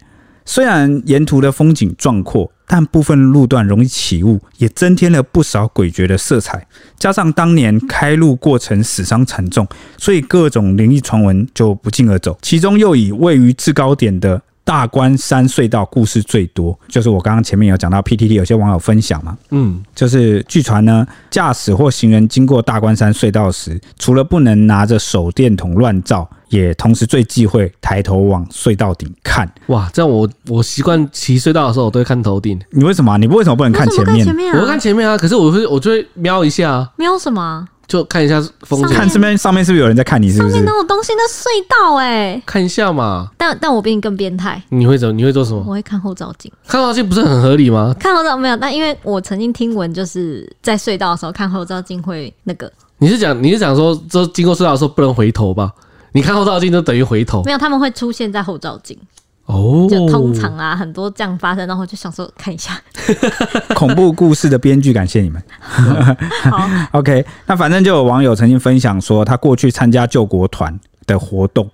[0.45, 6.65] 虽然沿途的风景壮阔，但部分路段容易起雾，也增添了不少诡谲的色彩。
[6.97, 9.67] 加上当年开路过程死伤惨重，
[9.97, 12.37] 所以各种灵异传闻就不胫而走。
[12.41, 29.47] 其中又以位于制高点的大关山隧道故事最多，就是我刚刚前面有讲到 PTT 有些网友分享嘛，嗯，就是据传呢，驾驶或行人经过大关山隧道时，除了不能拿着手电筒乱照，也同时最忌讳抬头往隧道顶看。
[29.67, 32.59] 哇，这样我我习惯骑隧道的时候，我都会看头顶。
[32.71, 33.15] 你为什么？
[33.19, 34.25] 你为什么不能看前面？
[34.25, 37.67] 前面啊、我会看前面啊，可是我会我就会瞄一下啊，瞄什么？
[37.87, 40.31] 就看一下风景，看这边上面是不是有人在看你？
[40.31, 40.53] 是不是？
[40.53, 43.29] 上面都有东西，那隧道哎，看一下嘛。
[43.37, 45.13] 但但我比你更变态，你会怎么？
[45.13, 45.63] 你会做什么？
[45.65, 46.51] 我会看后照镜。
[46.67, 47.95] 看后照镜不是很合理吗？
[47.99, 52.71] 看后照没有，但因为我曾经听闻，就是在隧道的时候看后照镜会那个。
[52.97, 55.71] 你是讲你是讲说，这经过隧道的时候不能回头吧？
[56.13, 57.43] 你看后照镜就等于回头。
[57.43, 58.97] 没有，他们会出现在后照镜。
[59.45, 62.81] 哦，就通常啊，很多这样发生，然后就想说看一下
[63.75, 65.41] 恐怖故事的编剧，感谢你们。
[66.49, 66.67] 好，
[66.99, 71.69] OK，那反正就有网友曾经分享说，他过去参加救国团的活动，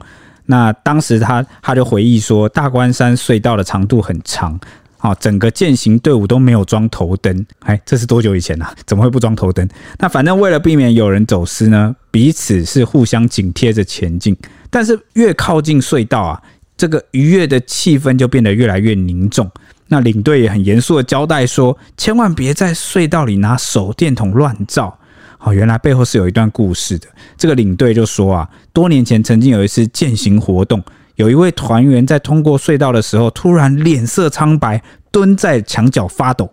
[0.48, 4.60] 那当时他他就回忆说，大关山隧道的长度很长，
[4.98, 8.74] 啊，整个践行队伍都没有装头灯，哎，这是多久以前啊？
[8.86, 9.66] 怎么会不装头灯？
[9.98, 14.36] 那反正为了避免有人走失呢，彼此是互相紧贴着前进，
[14.70, 16.42] 但是越靠近隧道啊。
[16.82, 19.48] 这个愉悦的气氛就变得越来越凝重。
[19.88, 24.98] 那领队也很严肃的交代说：“千万别在隧道里拿手电筒乱照。”
[25.38, 27.08] 哦，原来背后是有一段故事的。
[27.38, 30.84] 这个领队就说啊，多年前曾经有一次践行活动，
[31.18, 36.52] 有一位团员在通过隧道的时候，突然脸色苍白，蹲在墙角发抖。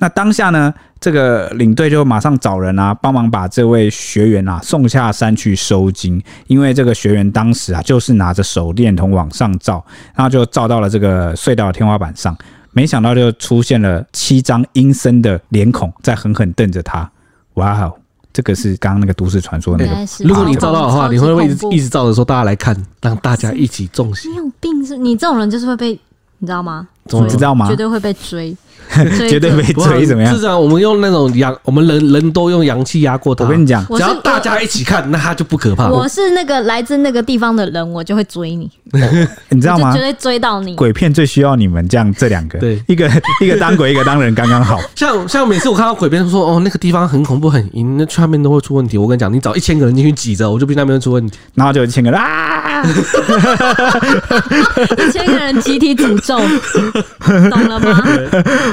[0.00, 6.20] 那当下呢，这个领队就马上找人啊，帮忙把这位学员啊送下山去收金。
[6.46, 9.84] 因为这个学员当时啊，就是拿着手电筒往上照，
[10.14, 12.34] 然后就照到了这个隧道的天花板上，
[12.72, 17.08] 没想到就出现了七张阴森的脸孔在狠狠瞪着他。
[17.54, 17.92] 哇哦，
[18.32, 20.24] 这个是刚刚那个都市传说那个。
[20.24, 24.30] 如果你照到的话，你会不会一直一直照着说大家来看，让大家一起中邪？
[24.30, 24.96] 你有病是？
[24.96, 25.90] 你这种人就是会被，
[26.38, 26.88] 你知道吗？
[27.04, 27.68] 怎么知道吗？
[27.68, 28.56] 绝对会被追。
[29.28, 30.34] 绝对被追怎么样？
[30.34, 33.44] 是这样，我们用那种阳，我们人人都用阳气压过他。
[33.44, 35.88] 我跟你讲，只要大家一起看，那他就不可怕。
[35.88, 38.70] 我是那个来自那个地方的人，我就会追你，
[39.50, 39.92] 你知道吗？
[39.94, 40.74] 绝对追到你。
[40.74, 43.10] 鬼片最需要你们这样这两个，对，一个
[43.40, 44.80] 一个当鬼，一个当人，刚刚好。
[44.96, 48.98] 像像每次我看到鬼片说哦，那个地方很恐怖很阴，那去那边都会出问题。
[48.98, 52.82] 我跟你讲，你找一千个人进去挤着，我就比那边出问题，然后就一千个人啊，
[54.98, 56.38] 一千个人集体诅咒，
[57.50, 58.02] 懂了吗？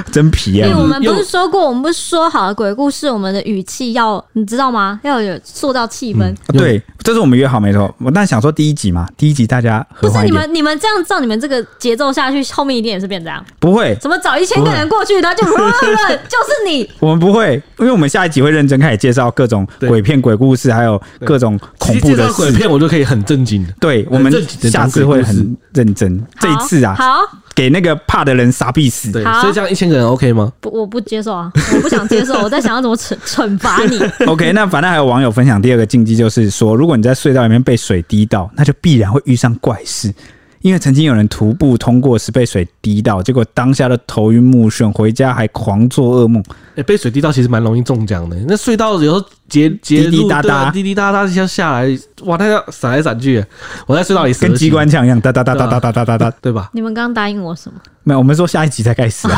[0.11, 0.69] 真皮啊！
[0.77, 4.99] 我们不是说过，我们不是说好了鬼故事，我们的语气要你知道吗？
[5.03, 6.23] 要有塑造气氛。
[6.47, 7.93] 嗯、对，这是我们约好没错。
[7.99, 13.43] 我但想说第一集嘛，第一集大家不是你们你们这样照你们这个节奏下去，后面一定也是变这样。
[13.59, 16.89] 不会，怎么找一千个人过去，他就 就是你。
[16.99, 23.73] 我们不会，因为我们下一集会认真开始介绍各种鬼片、鬼故事，还有各种恐怖的鬼片，我就可以很正经的。
[23.79, 24.31] 对，我们
[24.71, 26.21] 下次会很认真。
[26.39, 27.19] 这一次啊，好。
[27.55, 30.53] 给那个怕的人杀必死，对，所以这样一千个人 OK 吗？
[30.59, 33.99] 不，我不接受啊，我不想接受， 我在想要怎么惩惩罚你。
[34.27, 40.13] OK，那反正还有网友分享第二个禁忌，就是说，如果你在隧道里面被水滴到，那就必然会遇上怪事。
[40.61, 46.43] 因为曾经有人徒步通过时被水滴到，结果当下的头晕目眩，回家还狂做噩梦。
[46.49, 48.35] 哎、欸，被水滴到其实蛮容易中奖的。
[48.47, 51.87] 那隧道有时候结结滴滴答答，滴滴答答一下下来，
[52.25, 53.43] 哇，它要闪来闪去。
[53.85, 56.69] 我在隧道里跟机关枪一样，哒哒哒哒哒哒哒哒哒，对吧？
[56.73, 57.79] 你们刚刚答应我什么？
[58.03, 59.37] 没有，我们说下一集才开始啊。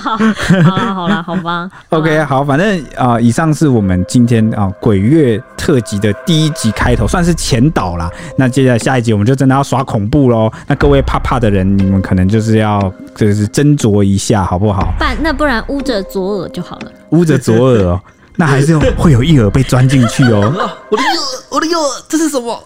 [0.00, 0.16] 好，
[0.64, 1.70] 好了，好了，好吧。
[1.90, 8.10] OK，好，反正啊、呃，以上是我们今天啊、呃、鬼月特辑的第一集开头，算是前导啦。
[8.38, 10.50] 那接下来下一集我们就真的要耍恐怖喽。
[10.66, 12.80] 那各位怕怕的人，你们可能就是要
[13.14, 14.94] 就是斟酌一下，好不好？
[14.98, 16.90] 不，那不然捂着左耳就好了。
[17.10, 17.93] 捂着左耳哦，
[18.36, 20.52] 那还是会有一耳被钻进去哦。
[20.90, 22.62] 我的右耳，我的右耳，这是什么？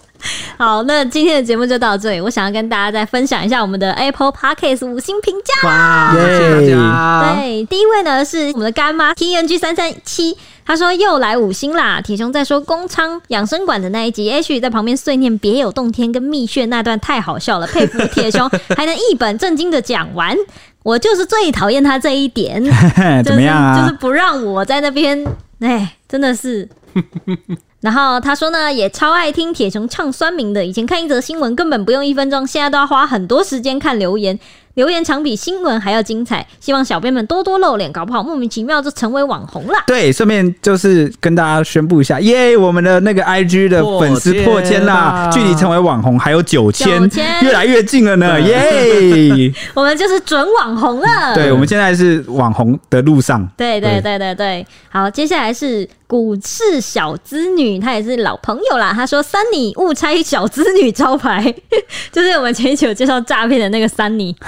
[0.56, 2.20] 好，那今天的节目就到这里。
[2.20, 5.68] 我想要跟大家再分享一下我们的 Apple Podcast 五星评价。
[5.68, 7.34] 哇，谢谢大家。
[7.36, 12.00] 对，第一位呢是我们的干妈 TNG 三三七，他说又来五星啦。
[12.00, 20.36] 铁熊在说宫昌养生馆的那一集，H 在旁边碎念别有洞天跟蜜穴那段太好笑了，佩服铁熊还能一本正经的讲完。
[20.82, 22.60] 我就是最讨厌他这一点，
[23.24, 23.80] 怎么样啊？
[23.80, 25.22] 就是不让我在那边，
[25.60, 26.68] 哎，真的是。
[27.80, 30.66] 然后他说呢，也超爱听铁雄唱酸民的。
[30.66, 34.38] 以前看一则新闻根本不用一分钟，现在都要花很多时间看留言。
[34.78, 39.74] 留言常比新闻还要精彩，希望小编们多多露脸，搞不好莫名其妙就成为网红了。
[39.88, 47.10] 对，顺便就是跟大家宣布一下，耶，我们的那个 IG 的粉丝破千啦，距离成为网红还有九千，
[47.42, 49.52] 越来越近了呢，耶！
[49.74, 51.34] 我们就是准网红了。
[51.34, 53.44] 对，我们现在是网红的路上。
[53.56, 58.92] 对对对对对，好，接下来是股市小资女，她也是老朋友啦。
[58.92, 61.54] 她说：“三妮误拆小资女招牌，
[62.10, 64.34] 就是我们前一期有介绍诈骗的那个三妮。”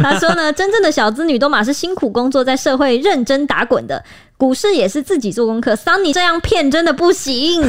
[0.00, 4.02] 她说呢，真正的小资女都嘛是辛苦工作，在社会认真打滚的。
[4.36, 7.62] 股市也是自己做功课，Sunny 这样骗真的不行，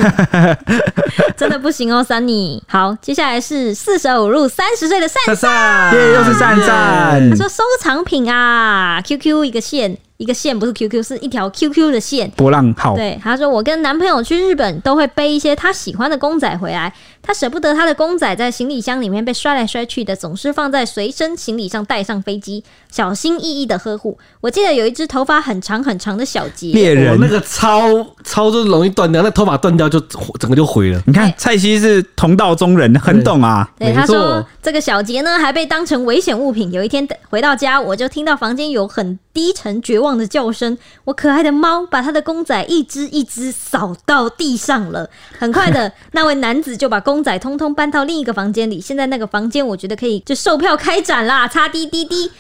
[1.37, 2.61] 真的不行哦，Sunny。
[2.67, 7.29] 好，接下来是四舍五入三十岁的善善，耶，又是善善。
[7.29, 9.97] 他说收藏品啊，QQ 一个线。
[10.17, 12.31] 一个线不是 QQ，是一条 QQ 的线。
[12.37, 12.95] 波浪号。
[12.95, 24.17] 对，他说我跟男朋友去日本都会背一些他喜欢的公仔回来，他舍不得他的公仔在行李箱里面被摔来摔去的，总是放在随身行李上带上飞机，小心翼翼的呵护。
[24.39, 29.99] 我记得有一只头发很长很长的小杰，猎人那个超超就容易断掉，那头发断掉就
[30.39, 31.01] 整个就毁了。
[31.05, 33.69] 你看蔡西是同道中人，很懂啊。
[33.77, 36.71] 对，他说这个小杰呢还被当成危险物品。
[36.71, 45.09] 有一天回到家，我就听到房间有很低沉绝望的叫声，我可爱的猫把他的公仔一只一只扫到地上了。
[45.37, 48.79] 很快的，那位男子就把公仔通通搬到另一个房间里。
[48.79, 52.31] 现在那个房间，我觉得可以就售票开展啦，擦滴滴滴。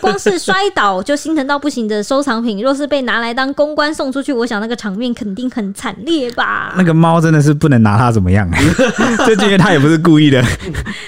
[0.00, 6.74] 光是摔倒就心疼到不行的收藏品，若是被拿来当公关送出去，我想那个场面肯定很惨烈吧。
[6.76, 8.50] 那个猫真的是不能拿它怎么样，
[9.24, 10.44] 这因为它也不是故意的。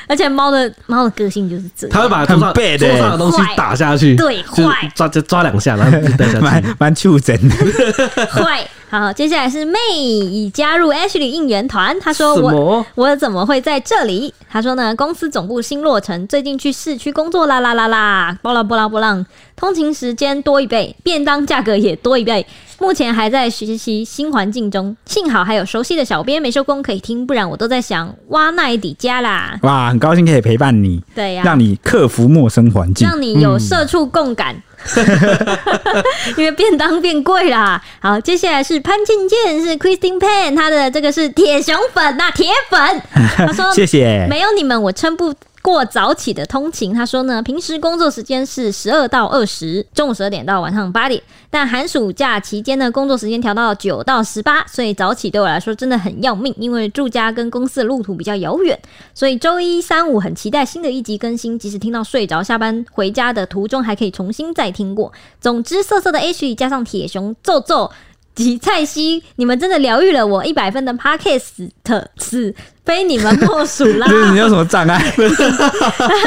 [0.07, 5.21] 而且猫的猫的个性就是这样，它会把桌上桌上的东西打下去，对，坏抓就。
[5.25, 7.57] 抓两下，然后就带下去，蛮蛮畜生的。
[8.31, 8.65] 坏，
[8.97, 11.99] 好，接下来是 May 已加入 Ashley 应援团。
[11.99, 19.27] 他说我：“我我怎么会在这里？”他说呢：“公司总部新落成，最近去市区工作啦啦啦啦，波浪波浪波浪，
[19.57, 22.47] 通勤时间多一倍，便当价格也多一倍。
[22.79, 34.55] 目前还在学习新环境中，幸好还有熟悉的小编没收工可以听，不然我都在想挖奈底家啦。”哇，很高兴可以陪伴你，对呀、啊，让你克服陌生环境，让你有社畜共感。
[34.55, 34.63] 嗯
[36.37, 37.83] 因为便当变贵啦。
[38.01, 43.01] 好，接下来是潘倩倩，是 Christine Pan，她的这个是铁熊粉呐，铁粉。
[43.37, 45.33] 他说：“谢谢，没有你们我撑不。”
[45.65, 58.79] 过早起的通勤，他说呢，平时工作时间是十二到二十，中午十二点到晚上八点，但寒暑假期间呢，工作时间调到九到十八，所以早起对我来说真的很要命，因为住家跟公司的路途比较遥远，
[59.15, 65.11] 所以周一、三、五很期待新的一集更新，即使听到睡着，下班回家的途中还可以重新再听过。
[65.41, 67.91] 总之，色色的 H 加上铁熊揍揍
[68.35, 71.71] 及蔡西，你们真的疗愈了我，一百分的 Podcast
[72.19, 72.55] 是。
[72.85, 74.07] 非你们莫属啦！
[74.11, 75.03] 就是你有什么障碍？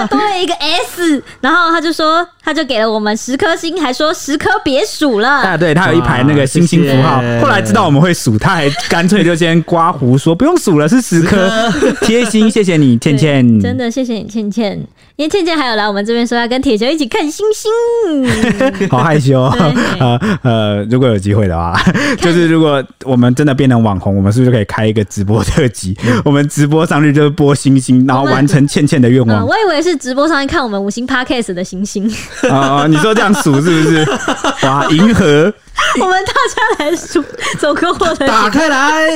[0.09, 5.29] 多了一个 S，然后他就说，他就给了我们十颗星，还说十颗别数了。
[5.29, 7.21] 啊，对，他有一排那个星星符号。
[7.41, 11.47] 后来知道我们会数，他还干脆就先刮胡说不用数了，是十颗
[12.01, 13.59] 贴心，谢谢你，倩倩。
[13.61, 14.83] 真的谢谢你，倩倩。
[15.15, 19.41] 因为倩倩还有来我们这边说要跟铁球一起看星星，好害羞。
[19.99, 21.75] 呃呃，如果有机会的话，
[22.19, 25.95] 就是如果我们真的变成网红，我们是不是可以开一个直播特辑？
[26.25, 26.46] 我们。
[26.47, 29.45] 直播上去就是播星星，然后完成倩倩的愿望。
[29.45, 32.11] 我以为是直播上去看我们五星 Podcast 的星星。
[32.49, 34.07] 啊， 你说这样数是不是？
[34.65, 35.53] 哇，银河。
[36.01, 37.23] 我们大家来数
[37.59, 39.07] 走个货的，打开来，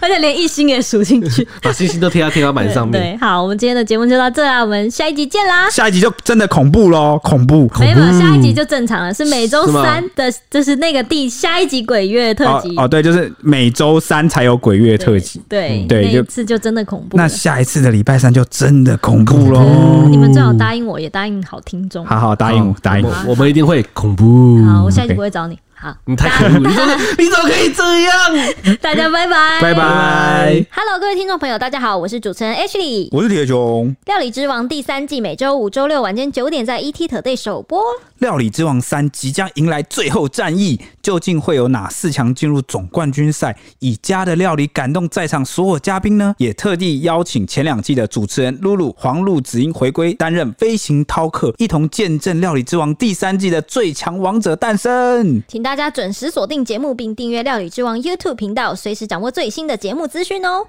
[0.00, 3.12] 而且连一星也数进去，把星星都贴到天花板上面对。
[3.12, 5.68] 对，好，我们今天的节目就到这啦，我们下一集见啦！
[5.70, 7.68] 下一集就真的恐怖喽，恐怖！
[7.68, 12.84] 恐怖没有，下一集就正常了，是每周三的，就是那个第下一集鬼月特辑哦。
[12.84, 15.40] 哦，对，就是每周三才有鬼月特辑。
[15.48, 17.16] 对对，那一次就真的恐怖。
[17.16, 20.06] 那下一次的礼拜三就真的恐怖喽！
[20.08, 22.04] 你们最好答应我，也答应好听众。
[22.04, 24.62] 好好答应我，答应我，我们一定会恐怖。
[24.64, 25.58] 好，我下一集不会找你。
[25.82, 26.58] 好，你太可恶！
[26.58, 28.76] 你怎么 你怎么可以这样？
[28.82, 30.66] 大家拜拜，拜拜。
[30.70, 33.96] Hello，各位听众朋友，大家好，我是主持人 Ashley，我是铁雄。
[34.04, 37.82] 料理之王第三季每周五、周六晚间九点在 ETtoday 首播。
[38.18, 43.56] 料理之王三即将迎来最后战役，究竟会有哪四强进入总冠军赛？
[43.78, 46.34] 以家的料理感动在场所有嘉宾呢？
[46.36, 55.42] 也特地邀请前两季的主持人露露、黄露、子英回归，担任飞行饕客，一同见证料理之王第三季的最强王者诞生。
[55.70, 60.66] 大家准时锁定节目，并订阅料理之王 YouTube 频道，随时掌握最新的节目资讯哦。